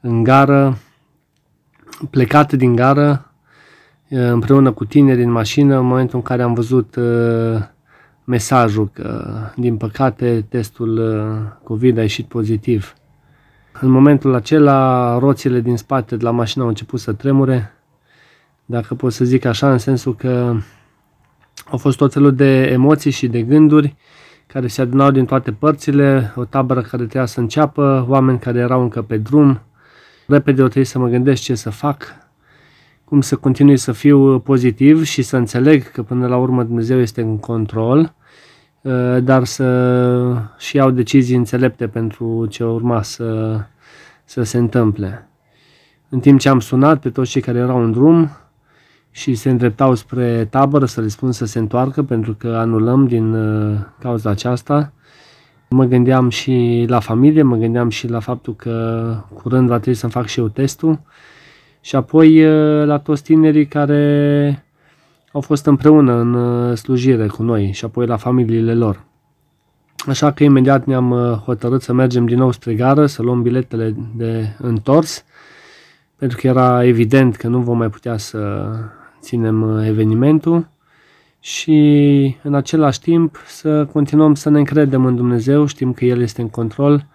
în 0.00 0.22
gară, 0.22 0.78
plecat 2.10 2.52
din 2.52 2.74
gară 2.74 3.30
împreună 4.08 4.72
cu 4.72 4.84
tineri 4.84 5.22
în 5.22 5.30
mașină 5.30 5.78
în 5.78 5.86
momentul 5.86 6.16
în 6.18 6.22
care 6.22 6.42
am 6.42 6.54
văzut 6.54 6.96
mesajul 8.24 8.90
că, 8.92 9.34
din 9.56 9.76
păcate, 9.76 10.46
testul 10.48 11.00
COVID 11.62 11.98
a 11.98 12.00
ieșit 12.00 12.26
pozitiv. 12.26 12.94
În 13.80 13.90
momentul 13.90 14.34
acela, 14.34 15.18
roțile 15.18 15.60
din 15.60 15.76
spate 15.76 16.16
de 16.16 16.24
la 16.24 16.30
mașină 16.30 16.62
au 16.62 16.68
început 16.68 17.00
să 17.00 17.12
tremure 17.12 17.72
dacă 18.64 18.94
pot 18.94 19.12
să 19.12 19.24
zic 19.24 19.44
așa, 19.44 19.72
în 19.72 19.78
sensul 19.78 20.14
că 20.14 20.56
au 21.70 21.78
fost 21.78 21.96
tot 21.96 22.12
felul 22.12 22.34
de 22.34 22.62
emoții 22.62 23.10
și 23.10 23.28
de 23.28 23.42
gânduri 23.42 23.96
care 24.46 24.66
se 24.66 24.80
adunau 24.80 25.10
din 25.10 25.24
toate 25.24 25.52
părțile, 25.52 26.32
o 26.36 26.44
tabără 26.44 26.80
care 26.80 27.02
trebuia 27.02 27.26
să 27.26 27.40
înceapă, 27.40 28.06
oameni 28.08 28.38
care 28.38 28.58
erau 28.58 28.82
încă 28.82 29.02
pe 29.02 29.16
drum. 29.16 29.60
Repede 30.26 30.60
o 30.60 30.64
trebuie 30.64 30.84
să 30.84 30.98
mă 30.98 31.08
gândesc 31.08 31.42
ce 31.42 31.54
să 31.54 31.70
fac, 31.70 32.04
cum 33.04 33.20
să 33.20 33.36
continui 33.36 33.76
să 33.76 33.92
fiu 33.92 34.38
pozitiv 34.38 35.04
și 35.04 35.22
să 35.22 35.36
înțeleg 35.36 35.90
că 35.90 36.02
până 36.02 36.26
la 36.26 36.36
urmă 36.36 36.62
Dumnezeu 36.62 36.98
este 36.98 37.20
în 37.20 37.38
control, 37.38 38.14
uh, 38.80 39.16
dar 39.22 39.44
să 39.44 40.42
și 40.58 40.76
iau 40.76 40.90
decizii 40.90 41.36
înțelepte 41.36 41.88
pentru 41.88 42.46
ce 42.46 42.64
urma 42.64 43.02
să, 43.02 43.60
să 44.24 44.42
se 44.42 44.58
întâmple. 44.58 45.28
În 46.08 46.20
timp 46.20 46.40
ce 46.40 46.48
am 46.48 46.60
sunat 46.60 47.00
pe 47.00 47.10
toți 47.10 47.30
cei 47.30 47.42
care 47.42 47.58
erau 47.58 47.82
în 47.82 47.92
drum, 47.92 48.30
și 49.16 49.34
se 49.34 49.50
îndreptau 49.50 49.94
spre 49.94 50.44
tabără 50.50 50.84
să 50.84 51.00
le 51.00 51.08
spun 51.08 51.32
să 51.32 51.44
se 51.44 51.58
întoarcă 51.58 52.02
pentru 52.02 52.34
că 52.34 52.48
anulăm 52.48 53.06
din 53.06 53.34
uh, 53.34 53.78
cauza 54.00 54.30
aceasta. 54.30 54.92
Mă 55.68 55.84
gândeam 55.84 56.28
și 56.28 56.84
la 56.88 56.98
familie, 56.98 57.42
mă 57.42 57.56
gândeam 57.56 57.88
și 57.88 58.08
la 58.08 58.20
faptul 58.20 58.54
că 58.54 59.14
curând 59.34 59.68
va 59.68 59.74
trebui 59.74 59.94
să-mi 59.94 60.12
fac 60.12 60.26
și 60.26 60.40
eu 60.40 60.48
testul 60.48 61.00
și 61.80 61.96
apoi 61.96 62.44
uh, 62.44 62.86
la 62.86 62.98
toți 62.98 63.22
tinerii 63.22 63.66
care 63.66 64.64
au 65.32 65.40
fost 65.40 65.66
împreună 65.66 66.12
în 66.12 66.34
uh, 66.34 66.76
slujire 66.76 67.26
cu 67.26 67.42
noi 67.42 67.72
și 67.72 67.84
apoi 67.84 68.06
la 68.06 68.16
familiile 68.16 68.74
lor. 68.74 69.04
Așa 70.06 70.32
că 70.32 70.44
imediat 70.44 70.84
ne-am 70.84 71.12
hotărât 71.44 71.82
să 71.82 71.92
mergem 71.92 72.26
din 72.26 72.38
nou 72.38 72.52
spre 72.52 72.74
gară, 72.74 73.06
să 73.06 73.22
luăm 73.22 73.42
biletele 73.42 73.94
de 74.16 74.56
întors, 74.58 75.24
pentru 76.16 76.38
că 76.40 76.46
era 76.46 76.84
evident 76.84 77.36
că 77.36 77.48
nu 77.48 77.60
vom 77.60 77.78
mai 77.78 77.88
putea 77.88 78.16
să 78.16 78.68
ținem 79.26 79.62
uh, 79.62 79.86
evenimentul 79.86 80.68
și 81.40 82.36
în 82.42 82.54
același 82.54 83.00
timp 83.00 83.36
să 83.46 83.84
continuăm 83.84 84.34
să 84.34 84.50
ne 84.50 84.58
încredem 84.58 85.04
în 85.04 85.16
Dumnezeu, 85.16 85.66
știm 85.66 85.92
că 85.92 86.04
El 86.04 86.20
este 86.20 86.40
în 86.40 86.48
control. 86.48 87.06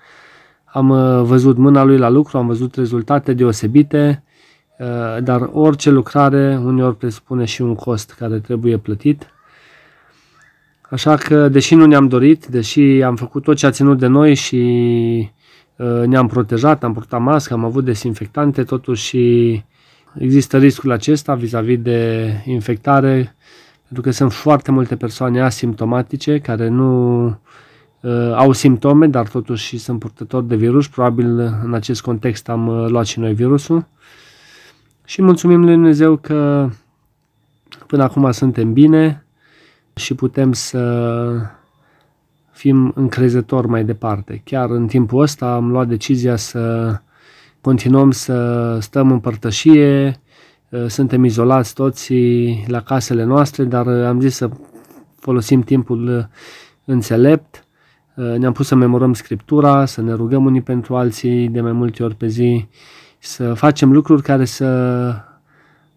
Am 0.64 0.90
uh, 0.90 1.22
văzut 1.24 1.58
mâna 1.58 1.84
Lui 1.84 1.98
la 1.98 2.10
lucru, 2.10 2.38
am 2.38 2.48
văzut 2.48 2.76
rezultate 2.76 3.34
deosebite, 3.34 4.24
uh, 4.80 5.24
dar 5.24 5.50
orice 5.54 5.90
lucrare 5.90 6.62
uneori 6.64 6.98
presupune 6.98 7.46
și 7.46 7.62
un 7.62 7.76
cost 7.76 8.14
care 8.14 8.40
trebuie 8.40 8.78
plătit. 8.78 9.28
Așa 10.90 11.16
că, 11.16 11.50
deși 11.50 11.76
nu 11.76 11.86
ne-am 11.86 12.08
dorit, 12.08 12.46
deși 12.46 12.82
am 12.82 13.16
făcut 13.16 13.44
tot 13.44 13.56
ce 13.56 13.66
a 13.66 13.72
ținut 13.72 13.98
de 13.98 14.08
noi 14.08 14.34
și 14.34 15.30
ne-am 16.06 16.28
protejat, 16.28 16.84
am 16.84 16.94
purtat 16.94 17.22
mască, 17.22 17.54
am 17.54 17.66
avut 17.66 17.86
desinfectante, 17.86 18.64
totuși 18.64 19.18
Există 20.18 20.58
riscul 20.58 20.92
acesta 20.92 21.36
vis-a-vis 21.36 21.80
de 21.80 22.32
infectare, 22.46 23.36
pentru 23.84 24.02
că 24.02 24.12
sunt 24.12 24.34
foarte 24.34 24.72
multe 24.72 24.96
persoane 24.96 25.42
asimptomatice 25.42 26.40
care 26.40 26.68
nu 26.68 27.26
uh, 27.28 28.34
au 28.36 28.52
simptome, 28.52 29.08
dar 29.08 29.28
totuși 29.28 29.78
sunt 29.78 30.00
purtători 30.00 30.48
de 30.48 30.56
virus. 30.56 30.88
Probabil 30.88 31.40
în 31.64 31.74
acest 31.74 32.02
context 32.02 32.50
am 32.50 32.68
uh, 32.68 32.90
luat 32.90 33.06
și 33.06 33.20
noi 33.20 33.34
virusul. 33.34 33.86
Și 35.06 35.22
mulțumim 35.22 35.62
lui 35.64 35.74
Dumnezeu 35.74 36.18
că 36.18 36.70
până 37.88 38.04
acum 38.04 38.32
suntem 38.32 38.74
bine 38.74 39.26
și 39.94 40.16
putem 40.16 40.54
să 40.54 41.52
fim 42.52 42.92
încrezători 42.96 43.68
mai 43.68 43.84
departe. 43.84 44.42
Chiar 44.46 44.70
în 44.70 44.88
timpul 44.88 45.22
ăsta 45.22 45.54
am 45.54 45.72
luat 45.72 45.88
decizia 45.88 46.36
să 46.36 46.94
continuăm 47.62 48.12
să 48.12 48.78
stăm 48.82 49.12
în 49.12 49.20
părtășie, 49.20 50.22
uh, 50.70 50.86
suntem 50.88 51.24
izolați 51.24 51.74
toți 51.74 52.14
la 52.68 52.82
casele 52.82 53.24
noastre, 53.24 53.64
dar 53.64 53.86
uh, 53.86 54.06
am 54.06 54.22
zis 54.22 54.36
să 54.36 54.50
folosim 55.20 55.62
timpul 55.62 56.18
uh, 56.18 56.24
înțelept, 56.86 57.66
ne-am 58.14 58.54
pus 58.54 58.68
să 58.68 58.76
memorăm 58.76 59.14
Scriptura, 59.14 59.86
să 59.86 60.02
ne 60.02 60.14
rugăm 60.14 60.46
unii 60.46 60.62
pentru 60.62 60.96
alții 60.96 61.48
de 61.48 61.62
mai 61.62 61.72
multe 61.72 62.04
ori 62.04 62.16
pe 62.16 62.28
zi, 62.28 62.68
să 63.20 63.54
facem 63.54 63.92
lucruri 63.92 64.22
care 64.22 64.46
să 64.46 64.66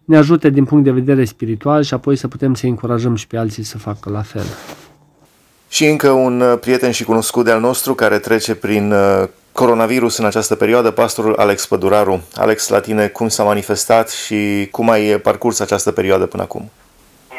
ne 0.05 0.17
ajute 0.17 0.49
din 0.49 0.65
punct 0.65 0.83
de 0.83 0.91
vedere 0.91 1.25
spiritual 1.25 1.83
și 1.83 1.93
apoi 1.93 2.15
să 2.15 2.27
putem 2.27 2.53
să 2.53 2.65
încurajăm 2.65 3.15
și 3.15 3.27
pe 3.27 3.37
alții 3.37 3.63
să 3.63 3.77
facă 3.77 4.09
la 4.09 4.21
fel. 4.21 4.45
Și 5.67 5.85
încă 5.85 6.09
un 6.09 6.43
prieten 6.61 6.91
și 6.91 7.03
cunoscut 7.03 7.45
de-al 7.45 7.59
nostru 7.59 7.93
care 7.93 8.19
trece 8.19 8.55
prin 8.55 8.93
coronavirus 9.61 10.17
în 10.17 10.25
această 10.25 10.55
perioadă, 10.55 10.91
pastorul 10.91 11.35
Alex 11.35 11.67
Păduraru. 11.67 12.15
Alex, 12.35 12.67
la 12.67 12.81
tine 12.87 13.07
cum 13.07 13.27
s-a 13.29 13.43
manifestat 13.43 14.07
și 14.11 14.67
cum 14.71 14.89
ai 14.89 15.03
parcurs 15.27 15.59
această 15.59 15.91
perioadă 15.91 16.25
până 16.25 16.43
acum? 16.43 16.63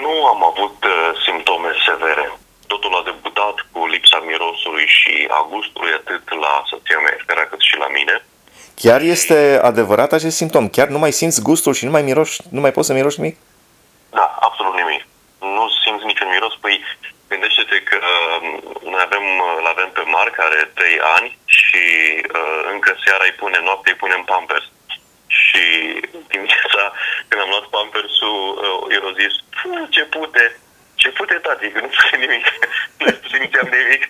Nu 0.05 0.15
am 0.33 0.41
avut 0.51 0.77
uh, 0.85 0.93
simptome 1.27 1.71
severe. 1.89 2.25
Totul 2.67 2.93
a 2.99 3.03
debutat 3.09 3.57
cu 3.73 3.87
lipsa 3.87 4.19
mirosului 4.27 4.87
și 4.99 5.15
a 5.39 5.41
gustului 5.53 5.93
atât 6.01 6.25
la 6.45 6.53
soția 6.71 6.99
mea, 7.05 7.47
cât 7.51 7.61
și 7.61 7.77
la 7.79 7.89
mine. 7.97 8.25
Chiar 8.75 9.01
este 9.01 9.61
adevărat 9.63 10.13
acest 10.13 10.37
simptom? 10.37 10.69
Chiar 10.69 10.89
nu 10.89 10.99
mai 10.99 11.13
simți 11.13 11.43
gustul 11.43 11.75
și 11.75 11.85
nu 11.85 11.91
mai 11.91 12.03
miroși, 12.03 12.41
nu 12.51 12.61
mai 12.61 12.73
poți 12.73 12.87
să 12.87 12.93
miroși 12.93 13.21
nimic? 13.21 13.37
Da, 14.11 14.27
absolut 14.41 14.75
nimic. 14.83 15.03
Nu 15.57 15.65
simți 15.85 16.05
niciun 16.11 16.29
miros. 16.35 16.55
Păi 16.61 16.81
Gândește-te 17.29 17.79
că 17.91 17.99
uh, 18.03 18.41
noi 18.93 19.03
avem, 19.09 19.25
uh, 19.47 19.55
îl 19.61 19.67
avem 19.67 19.91
pe 19.93 20.03
Marc, 20.15 20.35
care 20.35 20.71
3 20.75 21.01
ani 21.17 21.39
și 21.45 21.85
uh, 22.39 22.61
încă 22.73 22.91
seara 23.05 23.25
îi 23.25 23.39
pune, 23.41 23.59
noapte 23.63 23.91
îi 23.91 24.03
punem 24.03 24.23
pampers. 24.33 24.67
Și 25.27 25.65
dimineața, 26.33 26.83
când 27.29 27.41
am 27.43 27.49
luat 27.49 27.67
pampersul, 27.75 28.41
uh, 28.65 28.95
el 28.97 29.05
a 29.11 29.13
zis, 29.21 29.35
ce 29.95 30.03
pute, 30.05 30.45
ce 30.95 31.09
pute, 31.09 31.35
tati, 31.35 31.71
că 31.71 31.81
nu 31.81 31.91
pute 31.97 32.17
nimic. 32.25 32.47
nu 32.99 33.09
simțeam 33.33 33.69
nimic. 33.79 34.03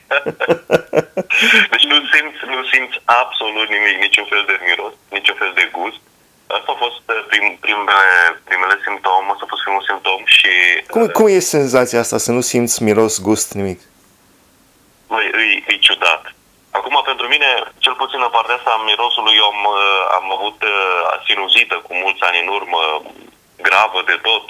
deci 1.72 1.86
nu 1.90 1.96
simți, 2.12 2.40
nu 2.54 2.60
simți 2.72 2.96
absolut 3.04 3.68
nimic, 3.68 3.96
niciun 4.06 4.26
fel 4.32 4.44
de 4.46 4.56
miros, 4.66 4.94
niciun 5.16 5.36
fel 5.42 5.52
de 5.54 5.68
gust. 5.76 6.00
Asta 6.56 6.70
a 6.72 6.82
fost 6.84 7.02
uh, 7.14 7.24
prim, 7.30 7.46
primele, 7.64 8.06
primele 8.48 8.76
simptome, 8.86 9.30
asta 9.30 9.44
a 9.44 9.52
fost 9.52 9.62
primul 9.64 9.84
simptom 9.90 10.20
și... 10.36 10.52
Cum, 10.96 11.04
uh, 11.04 11.16
cum 11.18 11.26
e 11.26 11.52
senzația 11.56 12.00
asta 12.00 12.18
să 12.26 12.30
nu 12.32 12.42
simți 12.50 12.82
miros, 12.82 13.14
gust, 13.26 13.48
nimic? 13.60 13.80
Băi, 15.10 15.26
e, 15.42 15.72
e 15.72 15.84
ciudat. 15.86 16.22
Acum, 16.78 16.94
pentru 17.10 17.26
mine, 17.34 17.50
cel 17.84 17.94
puțin 18.02 18.20
în 18.22 18.34
partea 18.36 18.54
asta 18.54 18.70
a 18.74 18.84
mirosului, 18.90 19.34
eu 19.40 19.46
am, 19.52 19.60
uh, 19.76 20.02
am 20.18 20.26
avut 20.36 20.58
sinuzită 21.26 21.74
cu 21.86 21.92
mulți 22.02 22.22
ani 22.28 22.38
în 22.44 22.48
urmă, 22.58 22.80
gravă 23.66 24.00
de 24.10 24.16
tot, 24.28 24.46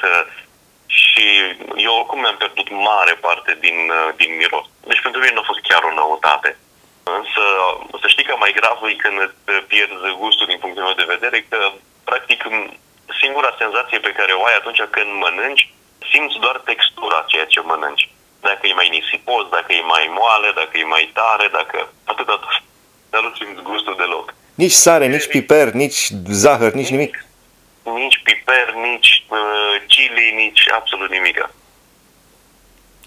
și 1.01 1.27
eu 1.87 1.93
oricum 1.99 2.19
mi-am 2.21 2.37
pierdut 2.41 2.69
mare 2.71 3.15
parte 3.27 3.53
din, 3.65 3.79
din 4.21 4.31
miros. 4.41 4.67
Deci 4.91 5.05
pentru 5.05 5.21
mine 5.21 5.35
nu 5.35 5.43
a 5.43 5.51
fost 5.51 5.63
chiar 5.69 5.83
o 5.87 5.97
noutate. 6.03 6.51
Însă 7.19 7.43
să 8.01 8.07
știi 8.09 8.29
că 8.29 8.35
mai 8.39 8.53
grav 8.59 8.79
e 8.83 9.03
când 9.05 9.19
pierzi 9.71 10.19
gustul 10.23 10.47
din 10.51 10.59
punctul 10.63 10.87
meu 10.87 10.97
de 11.01 11.13
vedere, 11.15 11.39
că 11.51 11.59
practic 12.05 12.41
singura 13.21 13.61
senzație 13.63 13.99
pe 13.99 14.17
care 14.19 14.33
o 14.33 14.45
ai 14.45 14.57
atunci 14.57 14.83
când 14.97 15.11
mănânci, 15.25 15.65
simți 16.13 16.39
doar 16.45 16.57
textura 16.71 17.25
ceea 17.27 17.47
ce 17.47 17.61
mănânci. 17.61 18.09
Dacă 18.41 18.63
e 18.67 18.81
mai 18.81 18.89
nisipos, 18.89 19.45
dacă 19.57 19.73
e 19.73 19.93
mai 19.95 20.07
moale, 20.19 20.51
dacă 20.61 20.75
e 21.37 21.49
mai 21.49 21.51
tare, 21.51 21.63
dacă... 21.63 21.93
Atât, 22.05 22.29
atât. 22.29 22.63
Dar 23.11 23.23
nu 23.23 23.33
simți 23.35 23.63
gustul 23.63 23.97
deloc. 23.97 24.35
Nici 24.55 24.73
sare, 24.73 25.07
nici 25.07 25.27
piper, 25.27 25.71
nici 25.71 26.11
zahăr, 26.31 26.73
nici 26.73 26.89
nimic. 26.89 27.25
Nici 27.83 28.21
piper, 28.23 28.73
nici 28.89 29.25
uh, 29.29 29.83
chili, 29.87 30.33
nici 30.35 30.63
absolut 30.71 31.11
nimic. 31.11 31.49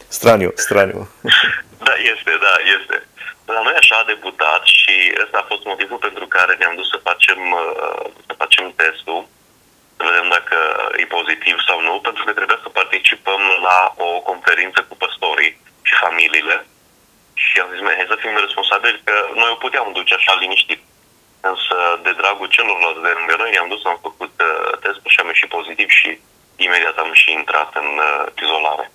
Straniu, 0.08 0.52
straniu. 0.56 1.10
da, 1.88 1.94
este, 2.14 2.32
da, 2.46 2.54
este. 2.80 3.08
La 3.46 3.62
noi 3.62 3.74
așa 3.78 3.96
a 3.96 4.10
debutat 4.12 4.64
și 4.64 4.96
ăsta 5.24 5.38
a 5.38 5.50
fost 5.52 5.64
motivul 5.66 5.98
pentru 5.98 6.26
care 6.28 6.56
ne-am 6.56 6.76
dus 6.76 6.90
să 6.90 7.00
facem, 7.04 7.40
uh, 7.52 8.06
să 8.28 8.34
facem 8.38 8.74
testul, 8.76 9.28
să 9.98 10.02
vedem 10.10 10.28
dacă 10.30 10.58
e 11.02 11.06
pozitiv 11.18 11.56
sau 11.68 11.82
nu, 11.82 12.00
pentru 12.08 12.24
că 12.24 12.32
trebuia 12.34 12.60
să 12.62 12.70
participăm 12.70 13.42
la 13.68 13.94
o 13.98 14.20
conferință 14.20 14.80
cu 14.88 14.96
păstorii 14.96 15.62
și 15.82 15.94
familiile 16.04 16.66
și 17.46 17.56
am 17.64 17.70
zis, 17.72 17.82
hai 18.00 18.12
să 18.14 18.18
fim 18.24 18.36
responsabili 18.46 19.02
că 19.08 19.16
noi 19.42 19.50
o 19.54 19.62
puteam 19.64 19.88
duce 20.00 20.14
așa 20.16 20.34
liniștit. 20.42 20.82
Însă, 21.52 21.76
de 22.06 22.12
dragul 22.22 22.54
celorlalți 22.56 23.06
de 23.06 23.12
lângă 23.18 23.36
noi, 23.38 23.52
ne-am 23.54 23.72
dus, 23.74 23.82
am 23.86 24.00
făcut 24.08 24.34
uh, 24.48 24.72
testul 24.84 25.12
și 25.14 25.20
am 25.22 25.32
ieșit 25.34 25.50
pozitiv 25.58 25.90
și 26.00 26.10
imediat 26.66 26.98
am 26.98 27.12
și 27.22 27.30
intrat 27.40 27.70
în 27.82 27.90
uh, 28.08 28.44
izolare. 28.44 28.86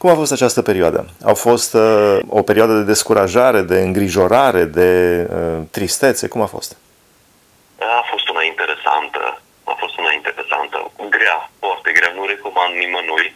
Cum 0.00 0.10
a 0.10 0.14
fost 0.14 0.32
această 0.32 0.62
perioadă? 0.62 1.00
A 1.32 1.32
fost 1.46 1.74
uh, 1.74 2.18
o 2.38 2.42
perioadă 2.42 2.74
de 2.76 2.90
descurajare, 2.92 3.60
de 3.60 3.78
îngrijorare, 3.86 4.64
de 4.64 4.90
uh, 5.30 5.62
tristețe? 5.70 6.28
Cum 6.28 6.40
a 6.40 6.46
fost? 6.46 6.76
A 7.78 8.04
fost 8.10 8.28
una 8.28 8.42
interesantă. 8.42 9.40
A 9.64 9.74
fost 9.78 9.98
una 9.98 10.12
interesantă. 10.12 10.90
Grea, 11.16 11.50
foarte 11.58 11.90
grea. 11.92 12.12
Nu 12.16 12.24
recomand 12.26 12.72
nimănui. 12.74 13.26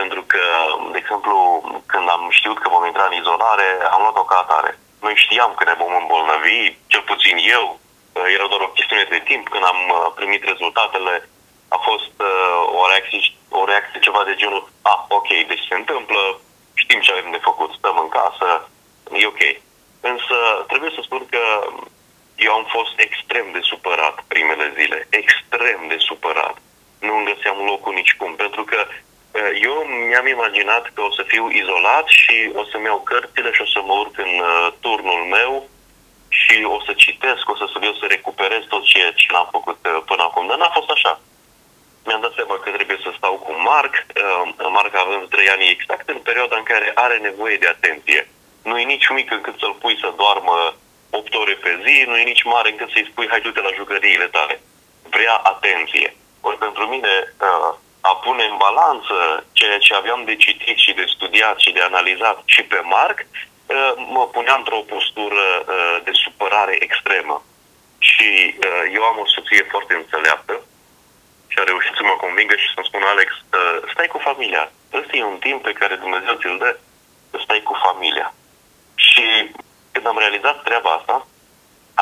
Pentru 0.00 0.22
că, 0.32 0.44
de 0.92 0.98
exemplu, 1.02 1.36
când 1.92 2.06
am 2.08 2.24
știut 2.38 2.58
că 2.60 2.68
vom 2.74 2.84
intra 2.86 3.06
în 3.08 3.18
izolare, 3.20 3.68
am 3.94 4.02
luat-o 4.02 4.24
ca 4.30 4.36
atare. 4.40 4.72
Noi 5.04 5.14
știam 5.24 5.52
că 5.54 5.64
ne 5.64 5.80
vom 5.82 5.92
îmbolnăvi, 6.00 6.76
cel 6.92 7.02
puțin 7.10 7.36
eu. 7.56 7.66
Era 8.36 8.46
doar 8.52 8.62
o 8.64 8.74
chestiune 8.76 9.06
de 9.14 9.20
timp. 9.30 9.44
Când 9.48 9.64
am 9.72 9.80
uh, 9.88 9.98
primit 10.18 10.42
rezultatele, 10.44 11.14
a 11.76 11.78
fost 11.88 12.14
uh, 12.30 12.60
o, 12.80 12.82
reacție, 12.90 13.20
o 13.60 13.64
reacție 13.70 14.04
ceva 14.06 14.22
de 14.28 14.34
genul, 14.40 14.62
a, 14.82 14.90
ah, 14.90 15.00
ok, 15.18 15.28
deci 15.50 15.68
se 15.68 15.74
întâmplă, 15.80 16.20
știm 16.82 17.00
ce 17.00 17.10
avem 17.12 17.30
de 17.30 17.46
făcut, 17.48 17.70
stăm 17.72 17.96
în 18.04 18.10
casă, 18.18 18.48
e 19.22 19.32
ok. 19.32 19.42
Însă 20.12 20.36
trebuie 20.70 20.90
să 20.94 21.00
spun 21.02 21.22
că 21.34 21.42
eu 22.46 22.52
am 22.58 22.66
fost 22.76 22.94
extrem 23.06 23.46
de 23.52 23.62
supărat 23.70 24.16
primele 24.32 24.66
zile, 24.78 24.98
extrem 25.20 25.80
de 25.92 25.98
supărat. 26.08 26.56
Nu 27.06 27.12
îmi 27.16 27.28
găseam 27.30 27.56
locul 27.70 27.92
nicicum, 27.94 28.34
pentru 28.34 28.64
că 28.64 28.80
uh, 28.88 29.09
eu 29.62 29.74
mi-am 30.08 30.26
imaginat 30.26 30.90
că 30.94 31.00
o 31.02 31.10
să 31.12 31.22
fiu 31.26 31.50
izolat 31.50 32.06
și 32.06 32.50
o 32.54 32.64
să-mi 32.64 32.84
iau 32.84 33.00
cărțile 33.00 33.52
și 33.52 33.62
o 33.62 33.66
să 33.74 33.80
mă 33.84 33.92
urc 33.92 34.18
în 34.18 34.32
uh, 34.38 34.72
turnul 34.80 35.22
meu 35.36 35.68
și 36.28 36.56
o 36.64 36.78
să 36.86 36.92
citesc, 36.92 37.48
o 37.48 37.56
să 37.56 37.64
eu 37.82 37.94
să 37.94 38.06
recuperez 38.08 38.62
tot 38.68 38.84
ceea 38.84 39.12
ce 39.12 39.32
l-am 39.32 39.48
făcut 39.50 39.78
până 40.04 40.22
acum. 40.22 40.46
Dar 40.46 40.58
n-a 40.58 40.72
fost 40.78 40.90
așa 40.90 41.20
mi-am 42.04 42.20
dat 42.20 42.34
seama 42.34 42.56
că 42.58 42.70
trebuie 42.70 42.98
să 43.02 43.10
stau 43.16 43.34
cu 43.44 43.52
Marc. 43.70 43.94
Uh, 43.94 44.70
Marc 44.76 44.94
avem 44.94 45.26
trei 45.34 45.48
ani 45.48 45.68
exact 45.74 46.08
în 46.08 46.18
perioada 46.28 46.56
în 46.56 46.62
care 46.62 46.92
are 46.94 47.16
nevoie 47.16 47.56
de 47.56 47.66
atenție. 47.66 48.28
Nu 48.62 48.78
e 48.78 48.84
nici 48.94 49.08
mic 49.08 49.30
încât 49.30 49.56
să-l 49.58 49.74
pui 49.82 49.96
să 50.02 50.12
doarmă 50.16 50.74
8 51.10 51.34
ore 51.34 51.54
pe 51.64 51.72
zi, 51.84 52.04
nu 52.08 52.16
e 52.18 52.32
nici 52.32 52.42
mare 52.42 52.70
încât 52.70 52.90
să-i 52.90 53.08
spui 53.10 53.28
hai 53.28 53.40
du-te 53.40 53.60
la 53.60 53.72
jucăriile 53.76 54.26
tale. 54.26 54.60
Vrea 55.02 55.34
atenție. 55.34 56.16
Ori 56.40 56.58
pentru 56.58 56.84
mine 56.86 57.34
uh, 57.40 57.74
a 58.10 58.14
pune 58.26 58.44
în 58.44 58.56
balanță 58.66 59.16
ceea 59.52 59.78
ce 59.78 59.94
aveam 59.94 60.20
de 60.24 60.36
citit 60.44 60.78
și 60.84 60.92
de 60.92 61.04
studiat 61.14 61.58
și 61.58 61.70
de 61.72 61.80
analizat 61.80 62.42
și 62.44 62.62
pe 62.62 62.80
Marc, 62.96 63.18
uh, 63.20 63.92
mă 64.16 64.24
punea 64.34 64.54
într-o 64.58 64.86
postură 64.92 65.44
de 66.06 66.10
supărare 66.24 66.76
extremă. 66.86 67.42
Și 67.98 68.28
eu 68.96 69.02
am 69.02 69.18
o 69.18 69.26
soție 69.26 69.62
foarte 69.72 69.94
înțeleaptă, 69.94 70.54
și 71.50 71.58
a 71.58 71.64
reușit 71.70 71.94
să 71.96 72.02
mă 72.04 72.16
convingă 72.24 72.54
și 72.62 72.72
să-mi 72.74 72.88
spună, 72.90 73.06
Alex, 73.06 73.30
uh, 73.32 73.78
stai 73.92 74.12
cu 74.14 74.18
familia. 74.28 74.64
Ăsta 74.98 75.16
e 75.16 75.32
un 75.34 75.40
timp 75.46 75.60
pe 75.62 75.78
care 75.80 75.94
Dumnezeu 76.04 76.34
ți-l 76.40 76.56
dă, 76.62 76.70
să 77.30 77.38
stai 77.42 77.62
cu 77.68 77.74
familia. 77.86 78.28
Și 79.06 79.24
când 79.92 80.06
am 80.06 80.18
realizat 80.18 80.62
treaba 80.62 80.90
asta, 80.98 81.16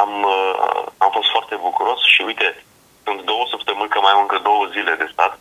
am, 0.03 0.13
uh, 0.37 0.83
am 1.05 1.11
fost 1.17 1.31
foarte 1.35 1.55
bucuros 1.67 2.01
și 2.13 2.21
uite, 2.23 2.49
sunt 3.05 3.21
două 3.31 3.45
săptămâni, 3.53 3.93
că 3.93 4.01
mai 4.01 4.13
am 4.13 4.21
încă 4.21 4.39
două 4.39 4.65
zile 4.75 4.95
de 4.95 5.09
stat, 5.13 5.33
dar 5.33 5.39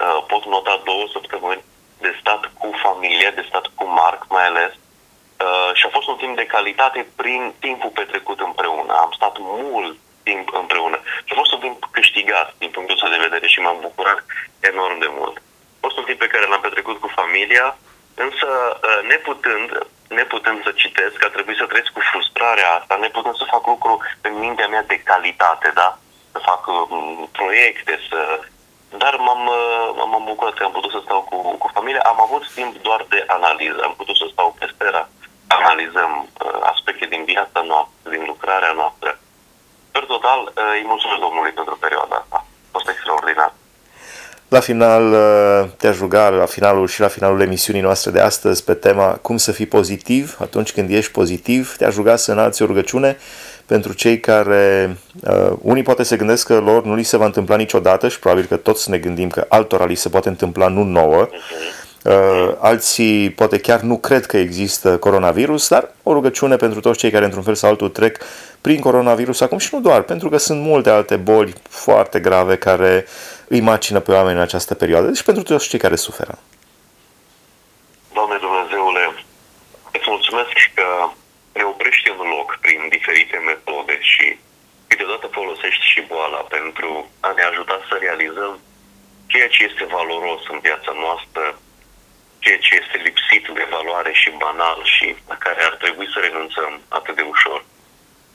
uh, 0.00 0.24
pot 0.26 0.44
nota 0.44 0.80
două 0.84 1.04
săptămâni 1.12 1.64
de 1.98 2.16
stat 2.20 2.42
cu 2.58 2.68
familie, 2.82 3.32
de 3.34 3.44
stat 3.48 3.66
cu 3.74 3.84
Marc 3.84 4.20
mai 4.28 4.46
ales, 4.46 4.72
uh, 4.74 5.70
și 5.78 5.86
a 5.86 5.94
fost 5.96 6.08
un 6.08 6.16
timp 6.16 6.36
de 6.36 6.46
calitate 6.54 7.06
prin 7.16 7.54
timpul 7.60 7.90
petrecut 7.90 8.40
împreună. 8.40 8.92
Am 8.92 9.10
stat 9.18 9.36
mult 9.38 9.96
timp 10.22 10.46
împreună. 10.62 10.98
Și 11.24 11.32
a 11.32 11.40
fost 11.42 11.52
un 11.52 11.60
timp 11.60 11.78
câștigat 11.90 12.48
din 12.58 12.70
punctul 12.70 12.96
ăsta 12.96 13.14
de 13.14 13.24
vedere 13.26 13.46
și 13.46 13.60
m-am 13.60 13.78
bucurat 13.80 14.18
enorm 14.60 14.98
de 14.98 15.10
mult. 15.18 15.36
A 15.36 15.78
fost 15.86 15.96
un 15.98 16.04
timp 16.04 16.18
pe 16.18 16.32
care 16.32 16.46
l-am 16.46 16.60
petrecut 16.66 16.98
cu 17.00 17.08
familia, 17.20 17.66
însă 18.24 18.48
uh, 18.72 19.00
neputând, 19.12 19.68
neputând 20.08 20.58
să 20.66 20.70
citesc, 20.82 21.24
a 21.24 21.34
trebuit 21.34 21.56
să 21.60 21.66
trăiesc 21.66 21.92
cu 21.92 22.02
frustrarea 22.10 22.70
asta, 22.78 22.94
neputând 22.96 23.36
să 23.36 23.52
fac 23.54 23.66
lucru 23.66 23.92
în 24.26 24.34
mintea 24.44 24.68
mea 24.68 24.84
de 24.92 24.98
calitate, 25.10 25.70
da? 25.74 25.98
Să 26.32 26.38
fac 26.50 26.66
um, 26.66 27.28
proiecte, 27.32 28.00
să... 28.08 28.18
Dar 28.98 29.14
m-am, 29.26 29.42
uh, 29.46 30.04
m-am 30.10 30.24
bucurat 30.24 30.54
că 30.54 30.64
am 30.64 30.72
putut 30.72 30.90
să 30.90 31.00
stau 31.04 31.20
cu, 31.30 31.36
cu 31.62 31.70
familia. 31.74 32.00
Am 32.00 32.20
avut 32.20 32.44
timp 32.54 32.82
doar 32.82 33.06
de 33.08 33.24
analiză. 33.26 33.80
Am 33.84 33.94
putut 33.96 34.16
să 34.16 34.26
stau 34.32 34.56
pe 34.58 34.66
stera, 34.74 35.08
analizăm 35.46 36.12
uh, 36.22 36.58
aspecte 36.72 37.06
din 37.06 37.24
viața 37.24 37.60
noastră, 37.70 38.10
din 38.10 38.24
lucrarea 38.26 38.72
noastră 38.72 39.18
Per 39.92 40.04
total, 40.04 40.52
eh, 40.56 40.62
îi 40.78 40.84
mulțumesc 40.86 41.20
Domnului 41.20 41.50
pentru 41.50 41.76
perioada 41.80 42.14
asta. 42.22 42.36
A 42.46 42.68
fost 42.70 42.88
extraordinar. 42.88 43.52
La 44.48 44.60
final 44.60 45.04
eh, 45.12 45.70
te-aș 45.78 45.98
ruga, 45.98 46.28
la 46.28 46.46
finalul 46.46 46.86
și 46.86 47.00
la 47.00 47.08
finalul 47.08 47.40
emisiunii 47.40 47.82
noastre 47.82 48.10
de 48.10 48.20
astăzi, 48.20 48.64
pe 48.64 48.74
tema 48.74 49.08
cum 49.22 49.36
să 49.36 49.52
fii 49.52 49.66
pozitiv 49.66 50.36
atunci 50.40 50.72
când 50.72 50.90
ești 50.90 51.12
pozitiv, 51.12 51.76
te-aș 51.76 51.94
ruga 51.94 52.16
să 52.16 52.32
înalți 52.32 52.62
o 52.62 52.66
rugăciune 52.66 53.18
pentru 53.70 53.92
cei 53.92 54.20
care, 54.20 54.96
uh, 55.20 55.52
unii 55.62 55.82
poate 55.82 56.02
se 56.02 56.16
gândesc 56.16 56.46
că 56.46 56.58
lor 56.58 56.84
nu 56.84 56.94
li 56.94 57.02
se 57.02 57.16
va 57.16 57.24
întâmpla 57.24 57.56
niciodată 57.56 58.08
și 58.08 58.18
probabil 58.18 58.44
că 58.44 58.56
toți 58.56 58.90
ne 58.90 58.98
gândim 58.98 59.28
că 59.28 59.46
altora 59.48 59.84
li 59.84 59.94
se 59.94 60.08
poate 60.08 60.28
întâmpla, 60.28 60.68
nu 60.68 60.82
nouă. 60.82 61.28
Uh-huh 61.28 61.80
Uh, 62.04 62.54
alții 62.60 63.30
poate 63.30 63.58
chiar 63.58 63.80
nu 63.80 63.98
cred 63.98 64.26
că 64.26 64.36
există 64.36 64.98
coronavirus, 64.98 65.68
dar 65.68 65.90
o 66.02 66.12
rugăciune 66.12 66.56
pentru 66.56 66.80
toți 66.80 66.98
cei 66.98 67.10
care 67.10 67.24
într-un 67.24 67.42
fel 67.42 67.54
sau 67.54 67.70
altul 67.70 67.88
trec 67.88 68.16
prin 68.60 68.80
coronavirus 68.80 69.40
acum 69.40 69.58
și 69.58 69.74
nu 69.74 69.80
doar, 69.80 70.02
pentru 70.02 70.28
că 70.28 70.36
sunt 70.36 70.60
multe 70.60 70.90
alte 70.90 71.16
boli 71.16 71.52
foarte 71.68 72.20
grave 72.20 72.56
care 72.56 73.06
îi 73.48 73.60
macină 73.60 74.00
pe 74.00 74.12
oameni 74.12 74.36
în 74.36 74.42
această 74.42 74.74
perioadă, 74.74 75.06
deci 75.06 75.22
pentru 75.22 75.42
toți 75.42 75.68
cei 75.68 75.78
care 75.78 75.96
suferă. 75.96 76.38
Doamne 78.12 78.36
Dumnezeule, 78.40 79.04
îți 79.92 80.08
mulțumesc 80.08 80.52
că 80.74 80.86
ne 81.52 81.62
oprești 81.72 82.08
în 82.08 82.28
loc 82.36 82.58
prin 82.60 82.80
diferite 83.10 83.38
metode 83.38 83.98
și 84.00 84.38
câteodată 84.88 85.26
folosești 85.26 85.84
și 85.92 86.00
boala 86.00 86.42
pentru 86.56 87.10
a 87.20 87.32
ne 87.32 87.42
ajuta 87.42 87.76
să 87.88 87.94
realizăm 88.00 88.60
ceea 89.26 89.48
ce 89.48 89.60
este 89.64 89.84
valoros 89.84 90.42
în 90.48 90.58
viața 90.60 90.92
noastră 91.04 91.44
ceea 92.38 92.58
ce 92.58 92.72
este 92.82 92.96
lipsit 93.08 93.44
de 93.58 93.66
valoare 93.70 94.12
și 94.12 94.30
banal 94.30 94.80
și 94.94 95.16
la 95.28 95.36
care 95.44 95.60
ar 95.62 95.74
trebui 95.82 96.08
să 96.12 96.18
renunțăm 96.20 96.72
atât 96.88 97.14
de 97.16 97.22
ușor. 97.34 97.64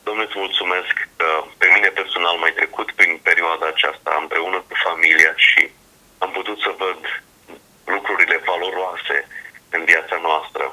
Domnule, 0.04 0.26
îți 0.28 0.38
mulțumesc 0.44 0.94
că 1.16 1.28
pe 1.58 1.68
mine 1.74 1.88
personal 2.00 2.36
mai 2.36 2.52
trecut 2.60 2.88
prin 2.92 3.20
perioada 3.28 3.66
aceasta 3.66 4.18
împreună 4.20 4.58
cu 4.68 4.74
familia 4.88 5.32
și 5.36 5.70
am 6.18 6.30
putut 6.30 6.58
să 6.60 6.74
văd 6.78 7.00
lucrurile 7.84 8.36
valoroase 8.46 9.16
în 9.70 9.84
viața 9.84 10.16
noastră. 10.22 10.64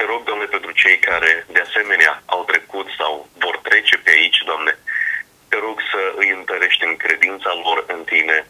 Te 0.00 0.06
rog, 0.06 0.22
Doamne, 0.24 0.44
pentru 0.56 0.72
cei 0.82 0.98
care 0.98 1.46
de 1.56 1.60
asemenea 1.66 2.22
au 2.26 2.42
trecut 2.44 2.88
sau 2.98 3.28
vor 3.44 3.56
trece 3.68 3.96
pe 4.04 4.10
aici, 4.10 4.40
Doamne, 4.50 4.72
te 5.48 5.56
rog 5.64 5.76
să 5.90 6.00
îi 6.20 6.30
întărești 6.38 6.84
în 6.84 6.96
credința 6.96 7.52
lor 7.64 7.78
în 7.94 8.04
Tine, 8.04 8.46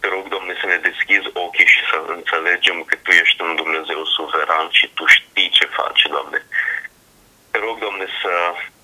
te 0.00 0.06
rog, 0.14 0.24
Doamne, 0.28 0.54
să 0.60 0.66
ne 0.66 0.78
deschizi 0.88 1.30
ochii 1.44 1.72
și 1.74 1.80
să 1.90 1.96
înțelegem 2.16 2.78
că 2.88 2.94
Tu 3.02 3.10
ești 3.10 3.42
un 3.42 3.54
Dumnezeu 3.62 4.04
suveran 4.04 4.68
și 4.78 4.86
Tu 4.96 5.04
știi 5.06 5.50
ce 5.58 5.66
faci, 5.78 6.02
Doamne. 6.14 6.40
Te 7.50 7.58
rog, 7.58 7.78
Doamne, 7.78 8.06
să 8.22 8.32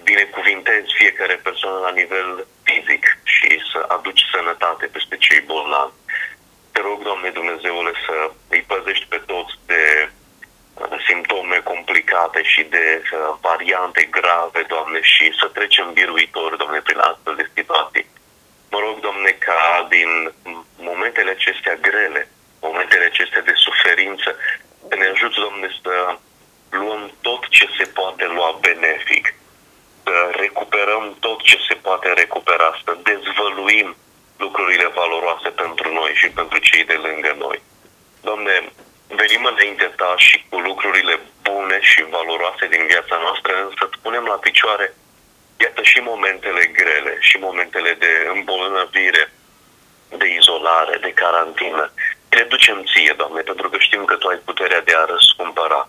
binecuvintezi 0.02 0.96
fiecare 1.00 1.36
persoană 1.46 1.78
la 1.86 1.92
nivel 2.00 2.46
fizic 2.66 3.04
și 3.22 3.50
să 3.72 3.80
aduci 3.96 4.22
sănătate 4.34 4.86
peste 4.86 5.16
cei 5.16 5.40
bolnavi. 5.40 5.98
Te 6.72 6.80
rog, 6.80 6.98
Doamne 7.02 7.30
Dumnezeule, 7.30 7.92
să 8.06 8.16
îi 8.54 8.62
păzești 8.72 9.06
pe 9.12 9.20
toți 9.30 9.54
de 9.66 9.82
uh, 9.84 9.85
simptome 9.85 9.85
complicate 9.85 9.85
și 12.56 12.64
de 12.76 12.86
uh, 13.02 13.34
variante 13.48 14.02
grave, 14.16 14.60
Doamne, 14.72 15.00
și 15.12 15.24
să 15.40 15.46
trecem 15.46 15.92
biruitor, 15.92 16.50
Doamne, 16.56 16.80
prin 16.80 16.98
astfel 16.98 17.34
de 17.40 17.50
situații. 17.56 18.06
Mă 18.72 18.78
rog, 18.84 18.94
Doamne, 19.06 19.30
ca 19.46 19.86
din 19.94 20.10
momentele 20.90 21.30
acestea 21.30 21.76
grele, 21.88 22.22
momentele 22.60 23.04
acestea 23.04 23.42
de 23.50 23.54
suferință, 23.66 24.28
să 24.88 24.94
ne 24.96 25.06
ajuți, 25.12 25.40
Doamne, 25.44 25.68
să 25.82 25.94
luăm 26.70 27.02
tot 27.20 27.42
ce 27.56 27.66
se 27.78 27.86
poate 27.98 28.24
lua 28.36 28.50
benefic, 28.60 29.24
să 30.04 30.14
recuperăm 30.44 31.04
tot 31.20 31.38
ce 31.42 31.58
se 31.68 31.74
poate 31.86 32.08
recupera, 32.22 32.68
să 32.84 32.92
dezvăluim 33.10 33.88
lucrurile 34.44 34.86
valoroase 35.00 35.48
pentru 35.62 35.92
noi 35.92 36.12
și 36.20 36.28
pentru 36.28 36.58
cei 36.58 36.84
de 36.84 36.98
lângă 37.06 37.34
noi. 37.38 37.58
Doamne, 38.20 38.54
venim 39.08 39.44
înainte 39.44 39.92
Ta 39.96 40.14
și 40.16 40.44
cu 40.48 40.58
lucrurile 40.58 41.20
bune 41.42 41.78
și 41.80 42.04
valoroase 42.10 42.66
din 42.66 42.86
viața 42.86 43.16
noastră, 43.24 43.52
însă 43.68 43.90
punem 44.02 44.24
la 44.24 44.34
picioare 44.34 44.94
Iată 45.60 45.82
și 45.82 45.98
momentele 45.98 46.64
grele, 46.66 47.16
și 47.20 47.36
momentele 47.36 47.96
de 47.98 48.30
îmbolnăvire, 48.34 49.32
de 50.08 50.26
izolare, 50.38 50.98
de 50.98 51.12
carantină. 51.12 51.92
Le 52.28 52.42
ducem 52.42 52.84
ție, 52.84 53.14
Doamne, 53.16 53.40
pentru 53.40 53.70
că 53.70 53.78
știm 53.78 54.04
că 54.04 54.16
Tu 54.16 54.28
ai 54.28 54.40
puterea 54.44 54.80
de 54.80 54.94
a 54.96 55.04
răscumpăra. 55.04 55.88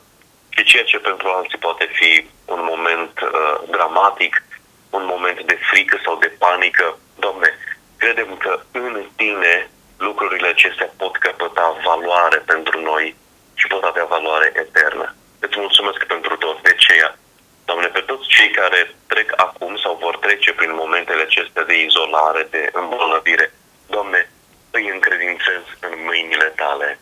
Și 0.49 0.63
ceea 0.63 0.83
ce 0.83 0.97
pentru 0.97 1.27
alții 1.27 1.57
poate 1.57 1.89
fi 1.93 2.27
un 2.45 2.61
moment 2.63 3.19
uh, 3.21 3.57
dramatic, 3.69 4.43
un 4.89 5.05
moment 5.05 5.41
de 5.41 5.57
frică 5.69 5.99
sau 6.03 6.15
de 6.15 6.31
panică, 6.37 6.99
Doamne, 7.19 7.49
credem 7.97 8.37
că 8.37 8.59
în 8.71 9.05
Tine 9.15 9.69
lucrurile 9.97 10.47
acestea 10.47 10.89
pot 10.97 11.17
căpăta 11.17 11.77
valoare 11.83 12.37
pentru 12.37 12.81
noi 12.81 13.15
și 13.53 13.67
pot 13.67 13.83
avea 13.83 14.05
valoare 14.05 14.51
eternă. 14.55 15.15
Îți 15.39 15.59
mulțumesc 15.59 16.03
pentru 16.03 16.37
tot. 16.37 16.61
De 16.61 16.75
aceea, 16.77 17.17
Doamne, 17.65 17.87
pe 17.87 17.99
toți 17.99 18.27
cei 18.27 18.51
care 18.51 18.95
trec 19.07 19.33
acum 19.35 19.77
sau 19.77 19.97
vor 20.01 20.17
trece 20.17 20.53
prin 20.53 20.73
momentele 20.75 21.21
acestea 21.21 21.63
de 21.63 21.75
izolare, 21.81 22.47
de 22.49 22.69
îmbolnăvire, 22.73 23.53
Doamne, 23.87 24.29
îi 24.71 24.89
încredințez 24.89 25.61
în 25.79 25.93
mâinile 26.05 26.53
Tale 26.55 26.99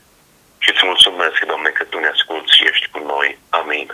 și 0.57 0.69
îți 0.69 0.85
mulțumesc, 0.85 1.39
Doamne, 1.45 1.69
că 1.69 1.83
Tu 1.83 1.99
ne 1.99 2.07
asculți 2.07 2.55
și 2.55 2.67
ești 2.71 2.87
cu 2.89 2.99
noi. 2.99 3.39
Amin. 3.49 3.87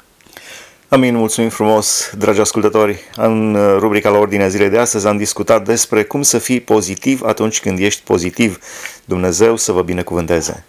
Amin, 0.94 1.16
mulțumim 1.16 1.50
frumos, 1.50 2.12
dragi 2.18 2.40
ascultători. 2.40 3.00
În 3.16 3.58
rubrica 3.78 4.10
la 4.10 4.18
ordinea 4.18 4.48
zilei 4.48 4.70
de 4.70 4.78
astăzi 4.78 5.08
am 5.08 5.18
discutat 5.18 5.66
despre 5.66 6.04
cum 6.04 6.22
să 6.22 6.38
fii 6.38 6.60
pozitiv 6.60 7.22
atunci 7.24 7.60
când 7.60 7.80
ești 7.80 8.02
pozitiv. 8.04 8.60
Dumnezeu 9.06 9.56
să 9.56 9.72
vă 9.72 9.82
binecuvânteze! 9.82 10.66